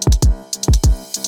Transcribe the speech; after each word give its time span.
Thank 0.00 1.27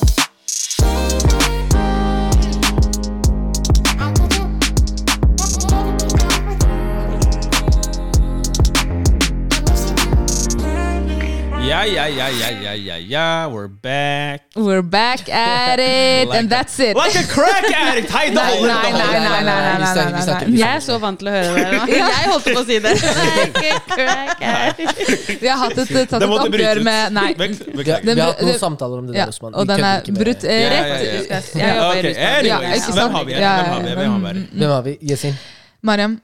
Ja, 11.81 11.87
ja, 11.87 12.05
ja, 12.05 12.27
ja, 12.29 12.49
ja, 12.61 12.73
ja, 12.73 12.95
ja, 12.97 13.49
we're 13.49 13.67
back. 13.67 14.41
We're 14.55 14.83
back 14.83 15.27
at 15.29 15.79
it, 15.81 16.27
Like 16.29 16.37
and 16.39 16.51
a- 16.51 16.55
that's 16.55 16.77
it. 16.79 16.95
Like 16.95 17.15
a 17.15 17.23
crack 17.25 17.63
addict! 17.83 18.09
Hei, 18.11 18.27
det 18.29 18.35
Nei, 18.35 18.51
holder! 18.53 18.67
nei, 18.67 18.91
nei, 18.91 18.99
nei, 19.01 19.19
nei, 19.19 19.43
nei, 19.43 19.79
nei, 19.79 19.95
vi 19.97 20.11
nei, 20.13 20.51
nei. 20.51 20.59
Jeg 20.59 20.75
er 20.75 20.79
så 20.85 20.97
vant 21.01 21.17
til 21.19 21.27
å 21.27 21.33
høre 21.33 21.55
det. 21.55 21.63
nå. 21.73 21.87
Jeg 21.97 22.29
holdt 22.29 22.45
på 22.53 22.61
å 22.61 22.65
si 22.69 22.77
det. 22.85 22.93
Like 23.01 23.65
a 23.65 23.81
crack 23.89 24.45
addict. 24.51 25.41
Vi 25.41 25.47
har 25.49 25.57
hatt 25.63 25.77
et, 25.81 25.91
tatt 26.13 26.21
et 26.21 26.29
oppgjør 26.37 26.83
med 26.85 27.17
Nei. 27.17 27.27
Vi 27.33 27.89
har, 27.89 28.05
hatt 28.29 28.45
noen 28.45 28.59
samtaler 28.61 29.01
om 29.01 29.09
det 29.09 29.17
Ja, 29.17 29.25
der, 29.25 29.33
Osman. 29.33 29.57
og 29.57 29.67
den 29.73 29.85
er 29.89 30.05
brutt 30.21 30.45
eh, 30.45 30.61
Ja, 30.61 30.73
rett. 30.77 30.87
ja, 30.87 30.97
ja. 31.01 31.41
Jeg 31.65 31.77
jobber 31.81 31.97
i 31.97 32.09
Russland. 32.11 32.27
anyways, 32.37 32.87
Ja, 32.87 32.93
hvem 33.01 33.15
har 33.17 33.25
vi 33.25 33.39
Hvem 33.41 33.47
har 33.73 33.81
vi? 33.81 33.95
Hvem 33.95 34.11
har 34.13 34.21
vi? 34.37 34.45
Hvem 34.53 34.75
har 34.77 34.81
vi? 34.85 35.33
Mariam. 35.81 36.19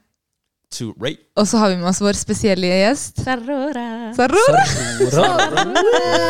To 0.75 0.93
rate. 0.99 1.23
Og 1.39 1.47
så 1.47 1.57
har 1.57 1.69
vi 1.69 1.75
med 1.79 1.87
oss 1.89 2.01
vår 2.03 2.13
spesielle 2.19 2.67
gjest. 2.67 3.21
Sarora. 3.23 4.11
Sarora. 4.17 4.63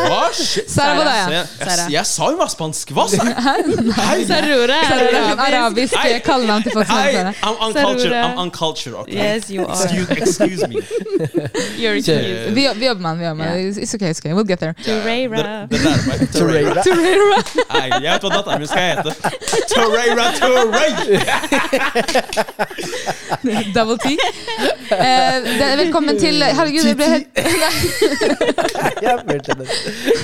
Hva? 0.06 0.28
Shit. 0.36 0.68
Sara 0.70 1.14
Jeg, 1.32 1.46
jeg, 1.58 1.86
jeg 1.96 2.06
sa 2.06 2.28
hun 2.28 2.36
var 2.38 2.46
spansk. 2.52 2.92
Hva 2.94 3.06
sa 3.10 3.24
jeg? 3.26 3.34
Sarora 4.30 4.76
Sarora 4.86 5.22
er 5.32 5.42
arabisk 5.48 5.96
Hei. 5.98 6.20
kallenavn 6.22 6.62
til 6.62 6.72
folk 6.76 6.86
som. 6.86 6.94
I'm 7.48 7.56
uncultured. 7.66 8.14
I'm 8.20 8.38
uncultured, 8.44 8.94
okay? 9.00 9.16
Yes, 9.18 9.50
you 9.50 9.66
are. 9.66 9.74
Excuse, 9.74 10.06
excuse 10.22 10.62
me. 10.70 10.74
You're 11.82 11.98
cute. 11.98 12.54
Vi, 12.54 12.68
vi 12.78 12.86
jobber 12.86 13.02
med 13.02 13.10
den, 13.10 13.18
vi 13.18 13.24
jobber 13.26 13.42
med 13.42 13.48
den. 13.58 13.82
It's 13.82 13.94
okay, 13.98 14.10
it's 14.14 14.20
okay. 14.22 14.32
We'll 14.38 14.46
get 14.46 14.60
there. 14.60 14.74
Torreira. 14.84 15.36
Det, 15.36 15.70
det 15.70 15.80
der 15.82 15.96
meg. 16.06 16.18
Torreira. 16.36 16.82
Torreira. 16.88 17.42
Nei, 17.74 17.88
jeg 17.90 18.02
vet 18.06 18.22
hva 18.22 18.30
datteren 18.36 18.58
min 18.62 18.68
skal 18.70 18.82
hete. 18.92 19.12
Torreira 19.74 20.26
Torrey! 20.38 20.92
Double 23.74 23.98
T. 23.98 24.14
Eh, 24.88 25.76
velkommen 25.78 26.16
til 26.18 26.40
Herregud, 26.42 26.82
det 26.88 26.94
ble 26.96 27.06
helt 27.12 27.28
Jeg 29.04 29.16
følte 29.28 29.54
det. 29.58 29.66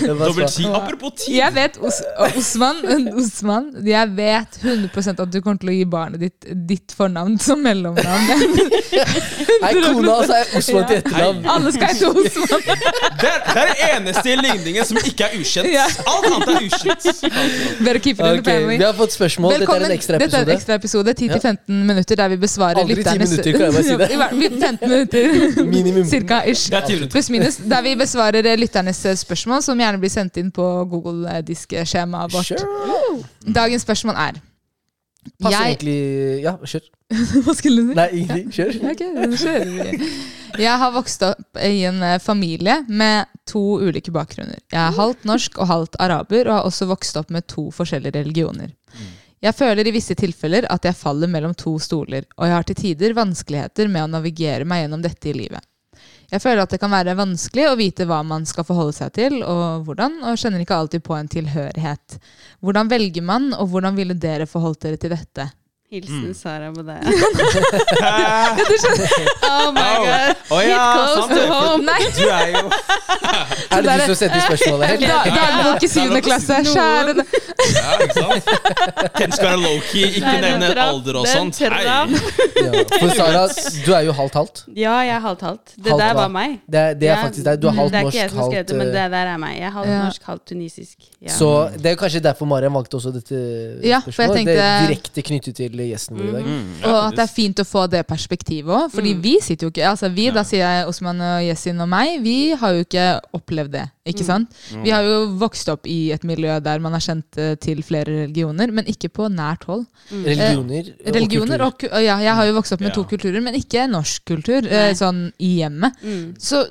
Det 0.01 0.15
Dobbelt 0.19 0.51
så- 0.51 0.73
Apropos 0.79 1.13
ti. 1.21 1.37
Jeg 1.37 1.55
vet, 1.55 1.77
Os 1.85 1.99
Osman, 2.25 2.81
Osman, 3.21 3.69
jeg 3.87 4.09
vet 4.17 4.59
100 4.63 5.15
at 5.23 5.33
du 5.33 5.41
kommer 5.45 5.61
til 5.63 5.71
å 5.73 5.77
gi 5.77 5.85
barnet 5.85 6.21
ditt 6.25 6.49
ditt 6.69 6.95
fornavn 6.97 7.37
som 7.43 7.61
mellomnavn. 7.65 8.31
Nei, 9.65 9.73
kona 9.75 10.17
hans 10.19 10.33
er 10.35 10.55
Osman 10.59 10.89
til 10.89 10.97
etternavn. 11.03 11.45
Alle 11.55 11.73
skal 11.77 11.93
hete 11.93 12.11
Osman. 12.11 12.65
Det 12.65 13.31
er, 13.31 13.39
det 13.51 13.61
er 13.61 13.71
det 13.71 13.77
eneste 13.91 14.33
i 14.33 14.37
ligningen 14.41 14.89
som 14.89 15.01
ikke 15.03 15.29
er 15.29 15.37
ukjent. 15.39 15.71
Alt 16.05 16.29
annet 16.31 16.49
er 16.49 16.69
ukjent. 16.71 17.05
Better 17.85 18.01
keep 18.05 18.17
it 18.19 18.27
in 18.27 18.43
the 18.45 18.59
Vi 18.75 18.81
har 18.85 18.97
fått 18.99 19.17
spørsmål. 19.17 19.59
Dette 19.61 19.79
er 19.79 19.87
en 19.91 19.97
ekstra 19.99 20.21
Dette 20.25 20.41
er 20.41 20.45
en 20.45 20.49
episode. 20.49 20.59
ekstra 20.59 20.81
episode, 20.81 21.15
10-15 21.21 21.85
minutter, 21.93 22.21
der 22.25 22.29
vi 22.35 22.41
besvarer 22.49 22.83
Aldri 22.83 22.97
10 22.97 23.01
lytternes 23.03 23.31
minutter, 23.37 23.53
kan 23.53 23.67
jeg 23.69 23.73
bare 23.79 23.85
si 23.85 23.94
det? 24.01 24.09
I 24.15 24.49
15 24.61 24.89
minutter, 24.91 25.37
Minimum. 25.75 26.05
cirka 26.11 26.43
ish. 26.51 26.71
Det 26.73 26.81
er. 26.83 27.05
Pluss 27.13 27.31
minus. 27.31 27.57
Der 27.57 27.83
vi 27.87 27.95
besvarer 28.01 28.49
lytternes 28.61 29.05
eh, 29.07 29.17
spørsmål, 29.17 29.63
som 29.67 29.81
gjerne 29.81 30.01
blir 30.03 30.13
sendt 30.13 30.37
inn 30.41 30.51
på 30.55 30.67
Google-diskskjemaet 30.91 32.33
vårt. 32.35 32.53
Sure. 32.55 33.23
Dagens 33.47 33.83
spørsmål 33.87 34.21
er 34.29 34.43
Passer 35.41 35.55
Jeg 35.57 35.77
egentlig 35.79 36.43
Ja, 36.45 36.53
kjør. 36.69 36.83
Hva 37.47 37.53
skulle 37.57 37.81
du 37.81 37.93
si? 37.93 37.97
Nei, 37.97 38.09
ingenting. 38.21 38.51
Kjør. 38.53 38.75
Ok, 38.91 39.05
så 39.39 39.47
kjører 39.47 39.71
vi. 39.73 40.09
Jeg 40.65 40.79
har 40.83 40.93
vokst 40.95 41.25
opp 41.27 41.59
i 41.65 41.79
en 41.89 42.03
eh, 42.05 42.19
familie 42.23 42.77
med 42.89 43.25
to 43.49 43.63
ulike 43.81 44.13
bakgrunner. 44.15 44.61
Jeg 44.73 44.81
er 44.83 44.95
halvt 44.99 45.25
norsk 45.29 45.57
og 45.59 45.71
halvt 45.71 45.97
araber, 46.05 46.45
og 46.51 46.59
har 46.59 46.69
også 46.69 46.87
vokst 46.93 47.17
opp 47.21 47.33
med 47.35 47.47
to 47.51 47.71
forskjellige 47.75 48.19
religioner. 48.21 48.75
Jeg 49.45 49.53
føler 49.59 49.85
i 49.85 49.93
visse 49.93 50.15
tilfeller 50.17 50.65
at 50.73 50.87
jeg 50.89 50.97
faller 50.97 51.29
mellom 51.29 51.53
to 51.59 51.75
stoler, 51.83 52.25
og 52.39 52.47
jeg 52.49 52.55
har 52.55 52.65
til 52.65 52.79
tider 52.79 53.17
vanskeligheter 53.19 53.91
med 53.93 54.07
å 54.07 54.13
navigere 54.15 54.65
meg 54.65 54.85
gjennom 54.85 55.03
dette 55.05 55.29
i 55.29 55.35
livet. 55.37 55.61
Jeg 56.33 56.41
føler 56.41 56.63
at 56.65 56.73
det 56.73 56.81
kan 56.81 56.93
være 56.93 57.17
vanskelig 57.19 57.67
å 57.69 57.77
vite 57.79 58.07
hva 58.09 58.23
man 58.27 58.47
skal 58.49 58.65
forholde 58.67 58.97
seg 58.97 59.13
til, 59.19 59.37
og 59.45 59.85
hvordan, 59.85 60.17
og 60.25 60.41
kjenner 60.41 60.65
ikke 60.65 60.79
alltid 60.79 61.05
på 61.05 61.17
en 61.19 61.29
tilhørighet. 61.31 62.17
Hvordan 62.65 62.89
velger 62.91 63.27
man, 63.27 63.53
og 63.59 63.69
hvordan 63.75 63.99
ville 63.99 64.17
dere 64.17 64.49
forholdt 64.49 64.87
dere 64.87 65.03
til 65.03 65.13
dette? 65.13 65.51
Hilsen 65.91 66.35
Sara 66.35 66.71
Bodaya. 66.73 67.03
Hæ? 68.05 68.45
Oh 69.45 69.73
my 69.73 69.95
god. 70.07 70.35
oh 70.51 70.61
ja, 70.63 70.67
Hit 70.67 70.77
sant 70.77 71.31
close 71.31 71.35
det. 71.35 71.47
to 71.47 71.53
home. 71.55 71.85
Nei, 71.85 72.01
Du 72.19 72.25
er 72.29 72.47
jo 72.57 72.71
Er 73.75 73.81
det 73.83 73.95
du 74.01 74.05
som 74.07 74.15
setter 74.15 74.41
spørsmålet 74.47 74.87
helt? 74.87 75.01
da- 75.01 75.25
dagbok 75.37 75.83
i 75.83 75.89
syvende 75.89 76.21
klasse. 76.27 76.57
Kjære. 76.73 77.15
Ja, 77.75 77.93
ikke 78.03 78.15
sant? 78.15 78.49
Ken 79.19 79.33
skal 79.37 79.49
være 79.49 79.61
low-key, 79.65 80.05
ikke 80.19 80.35
nevne 80.45 80.71
alder 80.87 81.19
og 81.21 81.27
sånt. 81.31 81.59
Hei. 81.59 81.83
Ja. 81.85 82.01
For 83.01 83.15
Sara, 83.19 83.45
du 83.87 83.93
er 83.99 84.01
jo 84.09 84.13
halvt-halvt. 84.19 84.65
Ja, 84.77 84.97
jeg 85.05 85.15
er 85.17 85.21
halvt-halvt. 85.29 85.75
Det 85.77 85.93
Halvt 85.93 86.03
der 86.05 86.15
var 86.21 86.29
meg. 86.39 86.59
Det, 86.67 86.81
er- 86.81 86.95
det 87.01 87.09
er 87.13 87.23
faktisk 87.23 87.45
deg. 87.49 87.63
Du 87.63 87.69
er 87.71 87.77
halvt 87.79 87.93
det 87.93 88.01
er 88.01 88.05
ikke 88.05 88.11
norsk, 88.11 88.19
jeg 88.23 88.31
som 88.31 88.39
halvt 88.45 88.69
det, 88.73 88.77
men 88.81 88.87
eh, 88.89 88.93
det 88.97 89.07
der 89.17 89.33
er 89.35 89.39
meg. 89.45 89.55
Jeg 89.61 89.67
er 89.71 89.77
halvt 89.79 89.91
Ja. 89.95 90.03
norsk, 90.09 90.23
halvt 90.33 90.47
tunisisk. 90.53 90.97
Ja. 91.23 91.29
Så 91.39 91.51
det 91.79 91.93
er 91.93 91.97
kanskje 92.03 92.21
derfor 92.25 92.47
Mariam 92.51 92.75
valgte 92.81 92.95
også 93.01 93.13
dette 93.15 93.39
Ja, 93.85 94.01
for 94.07 94.23
jeg 94.23 94.31
tenkte- 94.39 94.53
Det 94.55 94.61
er 94.61 94.87
direkte 94.89 95.23
knyttet 95.23 95.57
til 95.57 95.81
gjesten 95.91 96.17
vår 96.17 96.29
i 96.29 96.33
dag. 96.33 96.45
Mm, 96.45 96.69
ja, 96.83 96.89
Og 96.89 96.99
at 97.09 97.17
det 97.17 97.23
er 97.25 97.33
fint 97.35 97.57
å 97.63 97.65
få 97.67 97.89
det 97.91 98.07
perspektivet 98.07 98.67
òg. 98.75 98.91
Fordi 98.93 99.15
Mm. 99.15 99.21
vi 99.23 99.35
sitter 99.41 99.67
jo 99.67 99.71
ikke 99.71 99.89
Altså 99.91 100.11
vi, 100.15 100.31
da 100.31 100.43
sier 100.43 100.61
jeg 100.65 100.87
Osman 100.89 101.21
og 101.21 101.43
Yesin 101.43 101.81
og 101.81 101.89
meg, 101.89 102.21
vi 102.23 102.55
har 102.55 102.73
jo 102.75 102.85
ikke 102.85 103.21
opplevd 103.35 103.71
det. 103.73 103.91
Ikke 104.07 104.21
Mm. 104.21 104.27
sant? 104.27 104.49
Vi 104.85 104.91
har 104.91 105.03
jo 105.03 105.37
vokst 105.39 105.69
opp 105.69 105.87
i 105.87 106.11
et 106.13 106.23
miljø 106.25 106.61
der 106.63 106.79
man 106.79 106.93
er 106.95 106.99
kjent 107.01 107.37
eh, 107.39 107.55
til 107.57 107.83
flere 107.83 108.05
religioner, 108.27 108.71
men 108.73 108.85
ikke 108.85 109.09
på 109.09 109.29
nært 109.33 109.65
hold. 109.65 109.87
Religioner, 110.11 110.95
eh, 111.05 111.11
og 111.11 111.17
og, 111.63 111.79
kultur. 111.79 111.93
og 111.93 112.03
ja, 112.05 112.19
jeg 112.19 112.35
har 112.35 112.47
jo 112.47 112.55
vokst 112.61 112.73
opp 112.73 112.81
med 112.81 112.89
Ja. 112.91 112.95
to 112.95 113.05
kulturer, 113.05 113.41
men 113.43 113.55
ikke 113.55 113.89
norsk 113.91 114.25
kultur. 114.25 114.67
eh, 114.71 114.93
Sånn 114.95 115.33
i 115.41 115.59
hjemmet. 115.61 115.93
Mm. 116.05 116.35
Så 116.39 116.67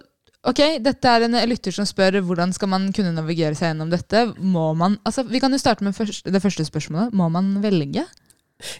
ok, 0.45 0.79
dette 0.83 1.05
er 1.05 1.23
en 1.23 1.31
lytter 1.49 1.71
som 1.73 1.85
spør 1.85 2.21
hvordan 2.21 2.53
skal 2.53 2.67
man 2.69 2.91
kunne 2.93 3.13
navigere 3.15 3.55
seg 3.55 3.73
gjennom 3.75 3.89
dette. 3.89 4.33
Må 4.39 4.75
man 4.75 4.97
Altså, 5.05 5.23
Vi 5.27 5.39
kan 5.39 5.51
jo 5.51 5.57
starte 5.57 5.81
med 5.81 5.95
først, 5.95 6.23
det 6.31 6.41
første 6.41 6.65
spørsmålet. 6.69 7.11
Må 7.13 7.29
man 7.31 7.61
velge? 7.61 8.05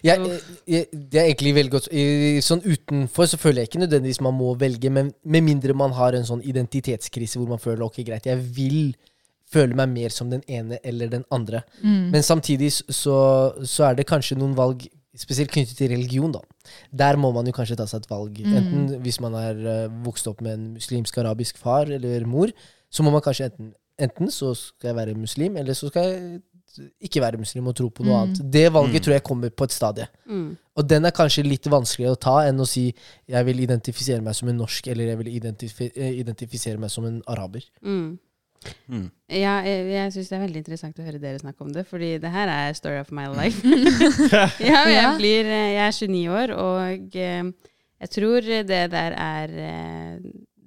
Jeg, 0.04 0.40
jeg, 0.70 0.86
det 0.92 1.20
er 1.20 1.26
egentlig 1.28 1.54
veldig 1.56 1.72
godt 1.74 1.88
I- 1.92 2.40
Sånn 2.44 2.62
Utenfor 2.64 3.28
så 3.30 3.38
føler 3.40 3.62
jeg 3.62 3.70
ikke 3.72 3.82
nødvendigvis 3.84 4.20
man 4.24 4.36
må 4.38 4.54
velge, 4.60 4.90
men 4.90 5.12
med 5.24 5.44
mindre 5.46 5.74
man 5.76 5.92
har 5.96 6.16
en 6.16 6.26
sånn 6.28 6.42
identitetskrise 6.46 7.38
hvor 7.40 7.48
man 7.50 7.62
føler 7.62 7.84
ok, 7.86 8.00
greit, 8.06 8.26
jeg 8.30 8.40
vil 8.56 8.94
føle 9.54 9.76
meg 9.78 9.92
mer 9.92 10.10
som 10.14 10.30
den 10.32 10.42
ene 10.50 10.78
eller 10.82 11.10
den 11.12 11.24
andre. 11.34 11.60
Mm. 11.82 12.10
Men 12.14 12.24
samtidig 12.26 12.72
så, 12.74 13.18
så 13.62 13.84
er 13.90 13.98
det 14.00 14.06
kanskje 14.08 14.38
noen 14.40 14.56
valg, 14.58 14.86
spesielt 15.14 15.52
knyttet 15.54 15.76
til 15.78 15.92
religion, 15.92 16.32
da. 16.34 16.40
Der 16.90 17.14
må 17.20 17.30
man 17.36 17.46
jo 17.46 17.52
kanskje 17.54 17.76
ta 17.78 17.84
seg 17.86 18.02
et 18.02 18.10
valg. 18.10 18.40
Mm. 18.42 18.56
Enten 18.58 18.88
hvis 19.04 19.20
man 19.22 19.36
er 19.38 19.60
eh, 19.62 19.84
vokst 20.02 20.26
opp 20.26 20.40
med 20.42 20.56
en 20.56 20.64
muslimsk-arabisk 20.80 21.60
far 21.62 21.92
eller 21.92 22.24
mor, 22.26 22.50
så 22.90 23.04
må 23.06 23.12
man 23.14 23.22
kanskje 23.24 23.50
enten 23.52 23.72
Enten 23.94 24.26
så 24.26 24.48
skal 24.58 24.88
jeg 24.88 24.96
være 24.96 25.12
muslim, 25.14 25.54
eller 25.60 25.76
så 25.78 25.86
skal 25.86 26.08
jeg 26.08 26.40
ikke 27.00 27.20
være 27.22 27.38
muslim 27.38 27.66
og 27.70 27.74
tro 27.76 27.88
på 27.90 28.04
noe 28.04 28.12
Mm. 28.14 28.22
annet. 28.22 28.50
Det 28.50 28.72
valget 28.72 29.00
Mm. 29.00 29.04
tror 29.04 29.12
jeg 29.14 29.22
kommer 29.22 29.50
på 29.50 29.64
et 29.64 29.72
stadie. 29.72 30.06
Mm. 30.28 30.56
Og 30.76 30.88
den 30.88 31.04
er 31.04 31.10
kanskje 31.10 31.44
litt 31.46 31.64
vanskeligere 31.70 32.16
å 32.16 32.20
ta 32.20 32.36
enn 32.48 32.58
å 32.58 32.66
si 32.66 32.92
jeg 33.28 33.44
vil 33.46 33.60
identifisere 33.60 34.20
meg 34.22 34.34
som 34.34 34.48
en 34.48 34.56
norsk, 34.58 34.86
eller 34.88 35.04
jeg 35.06 35.18
vil 35.18 35.28
identifi 35.36 35.90
eh, 35.96 36.12
identifisere 36.20 36.78
meg 36.78 36.90
som 36.90 37.04
en 37.04 37.22
araber. 37.28 37.62
Mm. 37.84 38.18
Mm. 38.88 39.10
Ja, 39.28 39.60
jeg, 39.62 39.86
jeg 39.92 40.12
syns 40.14 40.28
det 40.30 40.36
er 40.38 40.46
veldig 40.46 40.56
interessant 40.62 40.98
å 40.98 41.04
høre 41.04 41.20
dere 41.20 41.38
snakke 41.38 41.60
om 41.60 41.72
det, 41.72 41.86
fordi 41.86 42.18
det 42.18 42.30
her 42.32 42.48
er 42.48 42.72
story 42.72 42.98
of 42.98 43.10
my 43.12 43.26
life. 43.28 43.60
ja, 44.60 44.88
jeg, 44.88 45.16
blir, 45.18 45.44
eh, 45.44 45.74
jeg 45.74 45.86
er 45.86 45.92
29 45.92 46.28
år, 46.32 46.54
og 46.56 47.16
eh, 47.16 47.42
jeg 48.00 48.10
tror 48.10 48.40
det 48.40 48.90
der 48.90 49.12
er 49.12 50.18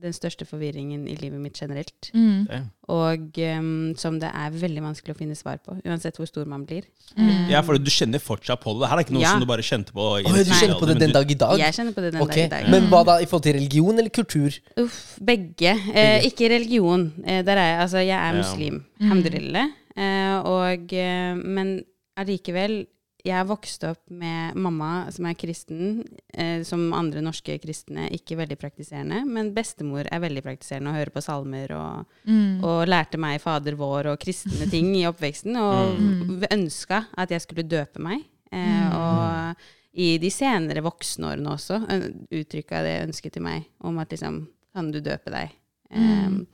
den 0.08 0.16
største 0.16 0.48
forvirringen 0.48 1.06
i 1.12 1.16
livet 1.20 1.42
mitt 1.44 1.60
generelt. 1.60 2.10
Mm. 2.16 2.70
Og 2.88 3.40
um, 3.60 3.70
som 4.00 4.18
det 4.22 4.30
er 4.32 4.54
veldig 4.56 4.84
vanskelig 4.86 5.16
å 5.16 5.20
finne 5.20 5.36
svar 5.38 5.60
på, 5.64 5.76
uansett 5.84 6.18
hvor 6.20 6.30
stor 6.30 6.48
man 6.50 6.64
blir. 6.68 6.88
Mm. 7.18 7.50
Ja, 7.52 7.62
for 7.68 7.78
du 7.78 7.92
kjenner 7.92 8.24
fortsatt 8.24 8.64
på 8.64 8.74
det. 8.74 8.86
Det 8.86 8.92
her 8.92 9.02
er 9.02 9.06
ikke 9.06 9.18
noe 9.18 9.26
Ja. 9.26 9.34
som 9.36 9.44
du 9.44 9.50
bare 9.50 9.66
kjente 9.66 9.96
på. 9.96 10.08
i 10.22 10.26
Å, 10.26 10.34
du 10.34 10.54
kjenner 10.54 10.80
på 10.80 10.90
det 10.90 10.98
den 11.04 11.16
dag 11.16 11.32
i 11.32 11.40
dag? 11.44 11.56
Jeg 11.60 11.78
kjenner 11.78 11.98
på 11.98 12.06
det 12.06 12.14
den 12.16 12.24
okay. 12.24 12.48
dag 12.48 12.64
i 12.64 12.70
dag. 12.70 12.72
Men 12.74 12.90
hva 12.92 13.04
da, 13.08 13.20
i 13.22 13.28
forhold 13.30 13.48
til 13.50 13.58
religion 13.60 14.00
eller 14.00 14.14
kultur? 14.14 14.60
Uff, 14.84 15.02
begge. 15.20 15.76
Eh, 15.94 16.28
ikke 16.32 16.52
religion. 16.56 17.10
Eh, 17.26 17.44
der 17.46 17.60
er 17.60 17.72
jeg, 17.74 17.80
altså, 17.86 18.04
jeg 18.06 18.18
er 18.18 18.40
muslim, 18.40 18.82
ja. 19.00 19.12
hamdulillah. 19.12 19.74
Eh, 19.98 20.36
og, 20.48 20.94
eh, 20.94 21.34
men 21.44 21.80
allikevel, 22.18 22.86
jeg 23.28 23.36
har 23.36 23.48
vokst 23.50 23.84
opp 23.88 24.02
med 24.10 24.56
mamma 24.56 25.10
som 25.14 25.28
er 25.30 25.36
kristen, 25.40 26.02
eh, 26.34 26.62
som 26.68 26.86
andre 26.96 27.22
norske 27.26 27.58
kristne, 27.62 28.08
ikke 28.16 28.38
veldig 28.40 28.58
praktiserende. 28.62 29.20
Men 29.28 29.52
bestemor 29.56 30.08
er 30.10 30.24
veldig 30.24 30.44
praktiserende 30.46 30.94
og 30.94 30.98
hører 31.02 31.14
på 31.18 31.24
salmer 31.26 31.74
og, 31.76 32.06
Mm. 32.28 32.64
og 32.64 32.88
lærte 32.88 33.20
meg 33.20 33.42
Fader 33.44 33.76
vår 33.76 34.08
og 34.14 34.20
kristne 34.20 34.70
ting 34.72 34.94
i 34.96 35.06
oppveksten. 35.10 35.56
Og 35.60 35.98
Mm. 36.00 36.44
ønska 36.52 37.06
at 37.18 37.30
jeg 37.30 37.42
skulle 37.42 37.68
døpe 37.68 38.00
meg. 38.00 38.24
Eh, 38.52 38.90
og 38.96 39.56
i 39.94 40.18
de 40.18 40.30
senere 40.30 40.82
voksenårene 40.86 41.50
også 41.52 41.82
ø- 41.90 42.14
uttrykka 42.32 42.84
det 42.86 43.08
ønsket 43.10 43.34
til 43.34 43.42
meg 43.44 43.66
om 43.82 43.98
at 44.00 44.10
liksom 44.10 44.48
Kan 44.76 44.92
du 44.92 45.00
døpe 45.02 45.32
deg? 45.32 45.50
Um, 45.90 46.46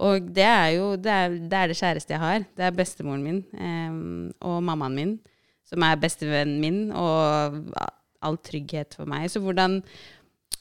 og 0.00 0.32
det 0.32 0.44
er 0.46 0.68
jo 0.76 0.96
det 0.96 1.10
er, 1.12 1.28
det 1.28 1.52
er 1.52 1.66
det 1.68 1.76
kjæreste 1.76 2.08
jeg 2.14 2.18
har. 2.22 2.38
Det 2.56 2.64
er 2.64 2.70
bestemoren 2.70 3.22
min 3.22 3.44
um, 3.60 4.32
og 4.40 4.62
mammaen 4.62 4.94
min, 4.94 5.18
som 5.66 5.82
er 5.82 5.96
bestevennen 6.02 6.60
min, 6.62 6.78
og 6.92 7.62
all 8.22 8.38
trygghet 8.42 8.94
for 8.98 9.06
meg. 9.10 9.28
Så 9.30 9.40
hvordan, 9.44 9.80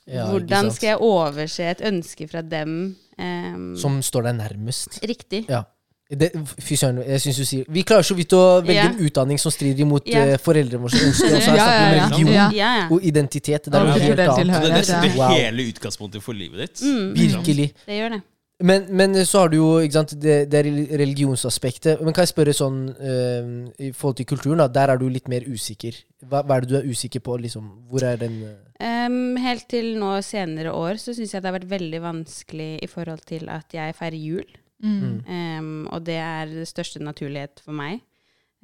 Ja, 0.08 0.28
hvordan 0.30 0.72
skal 0.74 0.88
jeg 0.94 0.98
overse 1.02 1.64
et 1.72 1.82
ønske 1.82 2.28
fra 2.30 2.42
dem? 2.42 2.96
um, 3.18 3.76
Som 3.80 4.02
står 4.06 4.28
deg 4.30 4.36
nærmest. 4.42 5.00
Riktig. 5.08 5.46
Ja. 5.50 5.64
Det, 6.06 6.28
fy 6.62 6.76
søren, 6.78 7.00
jeg 7.02 7.18
synes 7.24 7.38
du 7.42 7.46
sier 7.50 7.64
Vi 7.74 7.82
klarer 7.82 8.06
så 8.06 8.14
vidt 8.14 8.30
å 8.38 8.62
velge 8.62 8.76
Ja. 8.76 8.90
en 8.92 9.00
utdanning 9.08 9.40
som 9.42 9.50
strider 9.52 9.82
imot 9.82 10.06
Ja. 10.06 10.20
eh, 10.22 10.38
foreldrene 10.38 10.84
våre 10.84 10.94
ønsker, 11.02 11.34
og 11.34 11.42
så 11.42 11.50
er 11.50 11.56
det 11.56 11.64
snakker 11.66 12.16
om 12.20 12.28
ja, 12.30 12.52
ja. 12.54 12.68
religion 12.76 12.92
og 12.94 13.04
identitet. 13.10 13.64
Det 13.66 13.74
er 13.74 13.88
noe 13.88 13.98
helt 14.00 14.20
annet. 14.20 14.54
Det, 14.62 14.70
er 14.70 14.76
nesten 14.78 15.18
Wow. 15.18 15.34
hele 15.34 15.66
utgangspunktet 15.72 16.22
for 16.22 16.34
livet 16.38 16.60
ditt. 16.62 16.82
Mm. 16.86 17.14
Virkelig. 17.18 17.74
Det 17.88 17.98
gjør 17.98 18.10
det. 18.14 18.22
Men, 18.64 18.86
men 18.96 19.18
så 19.28 19.42
har 19.44 19.50
du 19.52 19.58
jo 19.58 19.70
ikke 19.84 19.98
sant, 19.98 20.14
det, 20.22 20.36
det 20.48 20.60
er 20.62 20.70
religionsaspektet. 21.02 22.00
Men 22.00 22.16
kan 22.16 22.24
jeg 22.24 22.32
spørre 22.32 22.54
sånn 22.56 22.78
uh, 22.96 23.50
i 23.84 23.90
forhold 23.92 24.22
til 24.22 24.30
kulturen, 24.30 24.62
da, 24.64 24.70
der 24.72 24.94
er 24.94 25.02
du 25.02 25.10
litt 25.12 25.28
mer 25.32 25.44
usikker. 25.44 25.98
Hva, 26.24 26.40
hva 26.46 26.56
er 26.56 26.64
det 26.64 26.72
du 26.72 26.78
er 26.80 26.88
usikker 26.88 27.24
på? 27.26 27.36
Liksom? 27.44 27.68
Hvor 27.92 28.06
er 28.08 28.22
den 28.22 28.38
uh? 28.46 28.54
Um, 28.76 29.38
helt 29.40 29.68
til 29.72 29.94
nå 30.00 30.12
senere 30.26 30.74
år 30.76 31.00
så 31.00 31.14
syns 31.16 31.32
jeg 31.32 31.44
det 31.44 31.48
har 31.48 31.56
vært 31.56 31.70
veldig 31.72 32.00
vanskelig 32.04 32.72
i 32.84 32.90
forhold 32.92 33.24
til 33.28 33.48
at 33.52 33.76
jeg 33.76 33.96
feirer 33.96 34.20
jul. 34.20 34.58
Mm. 34.84 35.22
Um, 35.28 35.88
og 35.96 36.04
det 36.08 36.18
er 36.20 36.52
det 36.52 36.68
største 36.68 37.00
naturlighet 37.04 37.64
for 37.64 37.76
meg. 37.76 38.02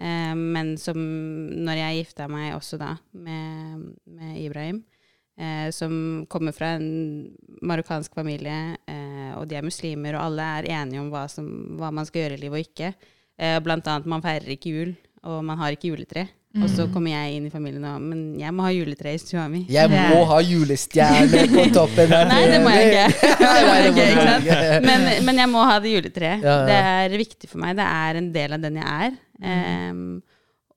Um, 0.02 0.48
men 0.56 0.74
som 0.82 0.98
når 0.98 1.80
jeg 1.80 2.02
gifta 2.02 2.28
meg 2.32 2.56
også 2.56 2.80
da 2.82 2.96
med, 3.12 3.92
med 4.08 4.40
Ibrahim, 4.42 4.82
uh, 5.40 5.70
som 5.72 6.26
kommer 6.32 6.56
fra 6.56 6.76
en 6.80 7.32
marokkansk 7.62 8.16
familie, 8.18 8.78
eh, 8.90 9.01
og 9.42 9.50
de 9.50 9.58
er 9.60 9.66
muslimer, 9.66 10.18
og 10.18 10.30
alle 10.30 10.50
er 10.60 10.70
enige 10.80 11.02
om 11.04 11.10
hva, 11.14 11.26
som, 11.32 11.48
hva 11.80 11.92
man 11.94 12.08
skal 12.08 12.26
gjøre 12.26 12.38
i 12.38 12.44
livet 12.46 12.60
og 12.60 12.70
ikke. 12.70 12.94
Eh, 13.42 13.58
blant 13.66 13.90
annet, 13.90 14.10
man 14.10 14.24
feirer 14.24 14.54
ikke 14.56 14.76
jul, 14.76 14.94
og 15.26 15.42
man 15.46 15.60
har 15.62 15.76
ikke 15.76 15.92
juletre. 15.92 16.28
Og 16.60 16.68
så 16.68 16.84
kommer 16.92 17.14
jeg 17.14 17.38
inn 17.38 17.46
i 17.48 17.52
familien 17.52 17.86
og 17.88 18.02
Men 18.04 18.24
jeg 18.36 18.52
må 18.52 18.66
ha 18.66 18.72
juletre 18.76 19.14
i 19.16 19.20
stua 19.22 19.46
mi. 19.48 19.62
Jeg 19.72 19.88
må 19.88 20.24
ha 20.34 20.40
julestjerne 20.44 21.46
på 21.48 21.64
toppen 21.72 22.12
her. 22.12 22.28
Nei, 22.34 22.42
det 22.52 22.58
må 22.64 22.74
jeg 22.76 22.90
ikke. 22.90 23.30
Det 23.46 23.62
må 23.64 23.78
jeg 23.78 23.94
ikke, 23.94 24.08
ikke 24.10 24.26
sant? 24.28 24.50
Men, 24.88 25.06
men 25.30 25.40
jeg 25.40 25.52
må 25.52 25.64
ha 25.70 25.78
det 25.80 25.94
juletreet. 25.94 26.44
Ja, 26.44 26.58
ja. 26.58 26.66
Det 26.68 26.82
er 26.90 27.16
viktig 27.24 27.50
for 27.52 27.64
meg. 27.64 27.78
Det 27.80 27.88
er 27.88 28.20
en 28.20 28.30
del 28.36 28.58
av 28.58 28.66
den 28.66 28.82
jeg 28.82 29.08
er. 29.08 29.16
Um, 29.42 30.04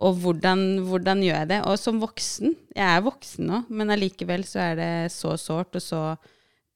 og 0.04 0.20
hvordan, 0.22 0.62
hvordan 0.86 1.24
gjør 1.24 1.40
jeg 1.40 1.50
det? 1.50 1.58
Og 1.70 1.76
som 1.80 1.98
voksen 2.02 2.54
Jeg 2.74 2.86
er 2.86 3.02
voksen 3.04 3.50
nå, 3.50 3.60
men 3.68 3.92
allikevel 3.94 4.46
så 4.48 4.62
er 4.70 4.78
det 4.78 4.92
så 5.14 5.34
sårt 5.40 5.76
og 5.78 5.82
så 5.82 6.04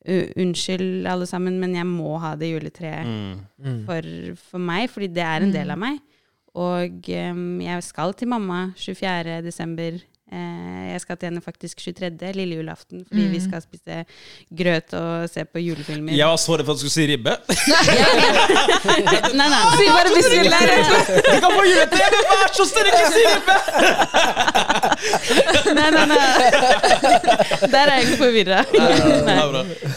Unnskyld, 0.07 1.07
alle 1.11 1.27
sammen, 1.27 1.59
men 1.61 1.75
jeg 1.75 1.87
må 1.87 2.19
ha 2.23 2.35
det 2.39 2.53
juletreet 2.53 3.07
Mm. 3.07 3.41
Mm. 3.59 3.81
for, 3.87 4.03
for 4.51 4.59
meg, 4.63 4.89
fordi 4.91 5.09
det 5.13 5.25
er 5.25 5.43
en 5.43 5.53
del 5.53 5.71
av 5.75 5.79
meg. 5.79 5.99
Og 6.55 7.09
um, 7.31 7.61
jeg 7.61 7.83
skal 7.83 8.15
til 8.15 8.29
mamma 8.29 8.73
24. 8.77 9.43
desember. 9.45 9.99
Eh, 10.29 10.93
jeg 10.93 11.01
skal 11.01 11.17
til 11.17 11.31
henne 11.31 11.41
faktisk 11.41 11.81
23. 11.81 12.29
lille 12.37 12.55
julaften, 12.59 13.01
fordi 13.09 13.23
vi 13.33 13.39
skal 13.41 13.63
spise 13.65 14.05
grøt 14.61 14.93
og 14.99 15.25
se 15.33 15.41
på 15.49 15.57
julefilmer. 15.63 16.13
Jeg 16.13 16.27
var 16.29 16.37
så 16.43 16.53
redd 16.59 16.67
for 16.69 16.77
at 16.77 16.79
du 16.81 16.81
skulle 16.85 16.99
si 16.99 17.07
ribbe. 17.09 17.33
Nei, 19.39 19.49
nei. 19.49 19.63
Si 19.79 19.87
bare 19.89 20.11
bismillah! 20.13 20.61
Du 21.17 21.41
kan 21.41 21.49
få 21.57 21.65
juletre, 21.65 22.05
vær 22.29 22.53
så 22.59 22.65
snill, 22.69 22.93
ikke 22.93 23.09
si 23.15 23.23
ribbe! 23.31 23.57
nei, 25.79 25.89
nei, 25.97 26.05
nei. 26.13 26.21
Der 27.73 27.81
er 27.81 27.97
jeg 27.97 28.05
ikke 28.07 28.21
forvirra. 28.21 28.61
Er. 28.69 28.77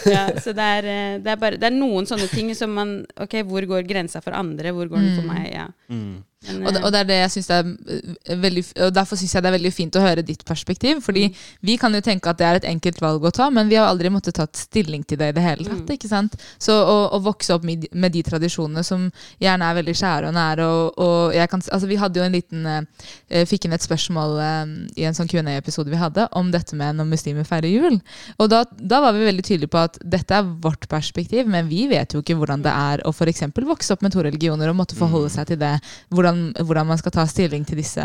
Ja, 0.08 0.24
så 0.40 0.56
det 0.56 0.64
er, 0.78 0.84
eh, 0.96 1.20
det, 1.22 1.30
er 1.34 1.38
bare, 1.40 1.56
det 1.60 1.66
er 1.68 1.74
noen 1.76 2.06
sånne 2.08 2.28
ting 2.32 2.48
som 2.56 2.70
man 2.72 3.02
Ok, 3.20 3.34
hvor 3.48 3.60
går 3.68 3.82
grensa 3.88 4.20
for 4.24 4.32
andre? 4.36 4.72
Hvor 4.72 4.86
går 4.90 4.98
den 5.02 5.16
for 5.18 5.26
meg? 5.28 5.50
Ja. 5.52 5.66
Mm. 5.92 6.22
Men, 6.48 6.66
Og 6.66 6.76
eh, 6.76 6.82
og 6.82 6.92
det 6.92 7.00
er 7.00 7.08
det 7.08 7.18
jeg 7.20 7.32
synes 7.36 7.50
er 7.54 7.68
eh, 7.68 8.36
veldig 8.42 8.64
Og 8.86 8.94
derfor 8.94 9.20
syns 9.20 9.34
jeg 9.34 9.44
det 9.44 9.50
er 9.50 9.56
veldig 9.56 9.72
fint 9.74 9.98
å 9.98 10.04
høre 10.04 10.24
ditt 10.26 10.44
perspektiv. 10.48 11.02
Fordi 11.04 11.28
vi 11.60 11.76
kan 11.80 11.94
jo 11.94 12.02
tenke 12.04 12.30
at 12.30 12.40
det 12.40 12.48
er 12.48 12.60
et 12.60 12.68
enkelt 12.72 13.00
valg 13.02 13.24
å 13.24 13.34
ta, 13.34 13.48
men 13.50 13.70
vi 13.70 13.78
har 13.78 13.88
aldri 13.90 14.10
måttet 14.12 14.38
tatt 14.40 14.56
stilling 14.58 15.04
til 15.04 15.20
det 15.20 15.32
i 15.32 15.36
det 15.36 15.44
hele 15.44 15.68
tatt. 15.68 15.94
ikke 15.94 16.10
sant? 16.10 16.36
Så 16.62 16.74
å, 16.74 16.98
å 17.16 17.22
vokse 17.22 17.54
opp 17.54 17.66
med, 17.66 17.86
med 17.92 18.14
de 18.14 18.24
tradisjonene 18.26 18.84
som 18.86 19.08
gjerne 19.42 19.68
er 19.68 19.78
veldig 19.80 19.96
kjære 19.98 20.30
og 20.30 20.36
nære 20.36 20.68
og, 20.68 21.00
og 21.02 21.36
jeg 21.36 21.50
kan, 21.52 21.62
altså 21.72 21.90
Vi 21.90 22.00
hadde 22.00 22.20
jo 22.20 22.26
en 22.26 22.36
liten 22.36 22.66
eh, 22.68 23.44
Fikk 23.48 23.66
inn 23.66 23.76
et 23.76 23.84
spørsmål 23.84 24.38
eh, 24.42 24.74
i 25.02 25.06
en 25.08 25.16
sånn 25.16 25.30
Q&A-episode 25.30 25.92
vi 25.92 26.00
hadde 26.00 26.26
om 26.38 26.50
dette 26.52 26.76
med 26.78 26.96
når 26.98 27.08
muslimer 27.10 27.46
feirer 27.48 27.70
jul. 27.70 27.98
Og 28.40 28.50
da, 28.52 28.62
da 28.78 29.00
var 29.04 29.14
vi 29.16 29.26
veldig 29.26 29.44
tydelige 29.46 29.72
på 29.72 29.80
at 29.82 29.98
dette 30.00 30.36
er 30.36 30.48
vårt 30.62 30.86
perspektiv, 30.90 31.48
men 31.50 31.68
vi 31.70 31.84
vet 31.90 32.14
jo 32.14 32.22
ikke 32.22 32.36
hvordan 32.38 32.64
det 32.64 32.72
er 32.72 33.02
å 33.06 33.12
f.eks. 33.12 33.44
vokse 33.68 33.94
opp 33.94 34.04
med 34.04 34.14
to 34.14 34.24
religioner 34.24 34.70
og 34.70 34.78
måtte 34.78 34.98
forholde 34.98 35.30
seg 35.32 35.50
til 35.50 35.60
det. 35.60 35.74
Hvordan, 36.12 36.31
hvordan 36.60 36.88
man 36.88 37.00
skal 37.00 37.14
ta 37.14 37.26
stilling 37.30 37.66
til 37.68 37.80
disse. 37.80 38.04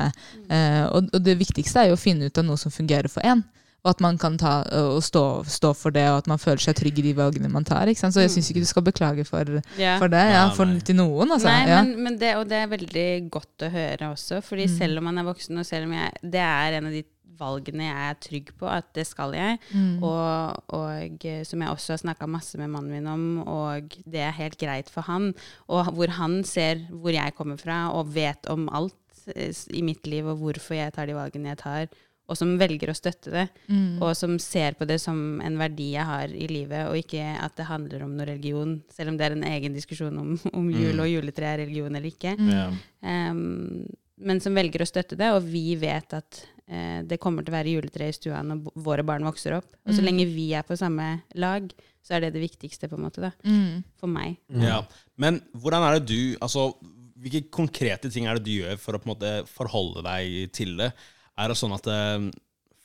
Eh, 0.49 0.83
og, 0.87 1.11
og 1.13 1.23
det 1.23 1.37
viktigste 1.39 1.83
er 1.83 1.91
jo 1.91 1.97
å 1.97 2.01
finne 2.01 2.29
ut 2.29 2.41
av 2.41 2.47
noe 2.47 2.59
som 2.61 2.73
fungerer 2.73 3.11
for 3.11 3.25
én. 3.27 3.43
Og 3.85 3.91
at 3.93 4.01
man 4.03 4.17
kan 4.19 4.35
ta, 4.41 4.53
og 4.75 5.03
stå, 5.05 5.23
stå 5.47 5.69
for 5.77 5.95
det, 5.95 6.03
og 6.11 6.23
at 6.23 6.27
man 6.27 6.41
føler 6.41 6.59
seg 6.59 6.75
trygg 6.75 6.97
i 6.99 7.05
de 7.05 7.13
valgene 7.15 7.47
man 7.51 7.63
tar. 7.67 7.87
Ikke 7.87 8.01
sant? 8.01 8.15
Så 8.15 8.25
jeg 8.25 8.33
syns 8.33 8.49
ikke 8.51 8.63
du 8.65 8.67
skal 8.67 8.83
beklage 8.83 9.23
for, 9.27 9.47
yeah. 9.77 9.99
for 10.01 10.11
det. 10.11 10.23
Ja, 10.33 10.47
for, 10.57 10.73
til 10.83 10.97
noen, 10.97 11.31
altså. 11.31 11.47
Nei, 11.47 11.69
ja. 11.69 11.83
men, 11.85 11.93
men 12.03 12.17
det, 12.19 12.33
og 12.39 12.49
det 12.49 12.63
er 12.63 12.73
veldig 12.73 13.07
godt 13.31 13.67
å 13.67 13.71
høre 13.71 14.09
også. 14.11 14.41
Fordi 14.43 14.65
selv 14.73 14.99
om 14.99 15.07
man 15.07 15.21
er 15.21 15.29
voksen, 15.29 15.61
og 15.61 15.69
selv 15.69 15.87
om 15.87 15.95
jeg 15.95 16.33
Det 16.35 16.41
er 16.43 16.79
en 16.79 16.89
av 16.89 16.97
de 16.97 17.05
valgene 17.39 17.87
jeg 17.87 18.07
er 18.09 18.19
trygg 18.27 18.51
på, 18.59 18.67
at 18.69 18.89
det 18.97 19.05
skal 19.07 19.35
jeg. 19.37 19.59
Mm. 19.73 20.03
Og, 20.03 20.63
og 20.77 21.25
eh, 21.25 21.43
som 21.47 21.61
jeg 21.63 21.73
også 21.73 21.95
har 21.95 22.01
snakka 22.03 22.27
masse 22.31 22.57
med 22.59 22.71
mannen 22.73 22.91
min 22.97 23.07
om, 23.11 23.27
og 23.47 23.97
det 24.05 24.23
er 24.27 24.35
helt 24.39 24.57
greit 24.61 24.89
for 24.93 25.07
han. 25.07 25.31
Og 25.67 25.93
hvor 25.97 26.15
han 26.19 26.41
ser 26.47 26.85
hvor 26.89 27.13
jeg 27.15 27.35
kommer 27.37 27.57
fra, 27.61 27.87
og 27.93 28.13
vet 28.15 28.49
om 28.53 28.67
alt 28.69 29.23
eh, 29.35 29.53
i 29.75 29.85
mitt 29.85 30.05
liv, 30.07 30.27
og 30.27 30.41
hvorfor 30.43 30.77
jeg 30.79 30.93
tar 30.97 31.07
de 31.09 31.17
valgene 31.17 31.53
jeg 31.53 31.61
tar. 31.63 31.87
Og 32.27 32.35
som 32.35 32.57
velger 32.59 32.89
å 32.91 32.95
støtte 32.97 33.31
det, 33.31 33.45
Mm. 33.71 34.01
og 34.03 34.09
som 34.19 34.33
ser 34.39 34.75
på 34.75 34.83
det 34.87 34.97
som 34.99 35.39
en 35.39 35.55
verdi 35.57 35.93
jeg 35.93 36.03
har 36.03 36.27
i 36.27 36.47
livet, 36.51 36.89
og 36.89 36.97
ikke 36.99 37.23
at 37.39 37.55
det 37.55 37.69
handler 37.69 38.03
om 38.03 38.17
noe 38.17 38.27
religion, 38.27 38.73
selv 38.91 39.13
om 39.13 39.17
det 39.19 39.29
er 39.29 39.35
en 39.37 39.45
egen 39.47 39.71
diskusjon 39.77 40.17
om, 40.19 40.33
om 40.51 40.67
jul 40.67 40.99
og 40.99 41.07
juletre 41.07 41.53
er 41.53 41.61
religion 41.63 41.95
eller 41.95 42.09
ikke. 42.11 42.33
Mm. 42.35 42.75
Um, 42.99 43.87
men 44.19 44.41
som 44.43 44.55
velger 44.59 44.83
å 44.83 44.89
støtte 44.89 45.15
det, 45.15 45.29
og 45.31 45.45
vi 45.47 45.77
vet 45.79 46.17
at 46.19 46.41
eh, 46.69 47.01
det 47.07 47.19
kommer 47.23 47.43
til 47.45 47.53
å 47.53 47.57
være 47.57 47.73
juletre 47.75 48.07
i 48.09 48.15
stua 48.15 48.41
når 48.43 48.65
våre 48.83 49.03
barn 49.07 49.23
vokser 49.27 49.57
opp. 49.59 49.69
Og 49.87 49.93
så 49.95 50.03
lenge 50.05 50.25
vi 50.29 50.49
er 50.57 50.63
på 50.67 50.77
samme 50.79 51.21
lag, 51.35 51.69
så 52.03 52.15
er 52.17 52.25
det 52.27 52.33
det 52.37 52.43
viktigste 52.45 52.87
på 52.91 52.95
en 52.99 53.03
måte 53.07 53.21
da, 53.23 53.31
Mm. 53.43 53.83
for 53.99 54.07
meg. 54.07 54.37
Ja. 54.49 54.81
Men 55.17 55.41
hvordan 55.55 55.83
er 55.83 55.99
det 55.99 56.07
du 56.11 56.37
altså, 56.41 56.73
Hvilke 57.17 57.47
konkrete 57.49 58.11
ting 58.13 58.27
er 58.29 58.37
det 58.37 58.43
du 58.45 58.51
gjør 58.61 58.77
for 58.77 58.93
å 58.93 58.99
på 59.01 59.07
en 59.09 59.15
måte 59.15 59.29
forholde 59.49 60.03
deg 60.05 60.51
til 60.53 60.75
det? 60.77 60.91
Er 61.35 61.47
det 61.49 61.55
sånn 61.57 61.73
at 61.73 61.87
eh, 61.89 62.27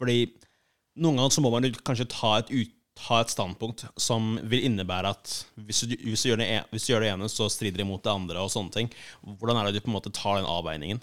Fordi 0.01 0.33
noen 0.97 1.19
ganger 1.21 1.35
så 1.37 1.43
må 1.45 1.51
man 1.53 1.67
kanskje 1.85 2.07
ta 2.09 2.39
et, 2.41 2.49
ut, 2.51 2.73
ha 3.11 3.21
et 3.21 3.29
standpunkt 3.33 3.85
som 4.01 4.39
vil 4.49 4.65
innebære 4.71 5.13
at 5.13 5.35
hvis 5.61 5.83
du, 5.85 5.95
hvis, 6.01 6.23
du 6.25 6.31
gjør 6.31 6.41
det, 6.41 6.49
e- 6.49 6.65
hvis 6.73 6.87
du 6.89 6.93
gjør 6.95 7.05
det 7.05 7.13
ene, 7.13 7.29
så 7.29 7.47
strider 7.53 7.77
det 7.83 7.87
imot 7.87 8.03
det 8.05 8.13
andre, 8.13 8.41
og 8.41 8.51
sånne 8.53 8.73
ting. 8.75 8.91
Hvordan 9.23 9.61
er 9.61 9.69
det 9.69 9.77
du 9.77 9.85
på 9.85 9.93
en 9.93 9.97
måte 10.01 10.13
tar 10.17 10.41
den 10.41 10.49
avveiningen? 10.49 11.01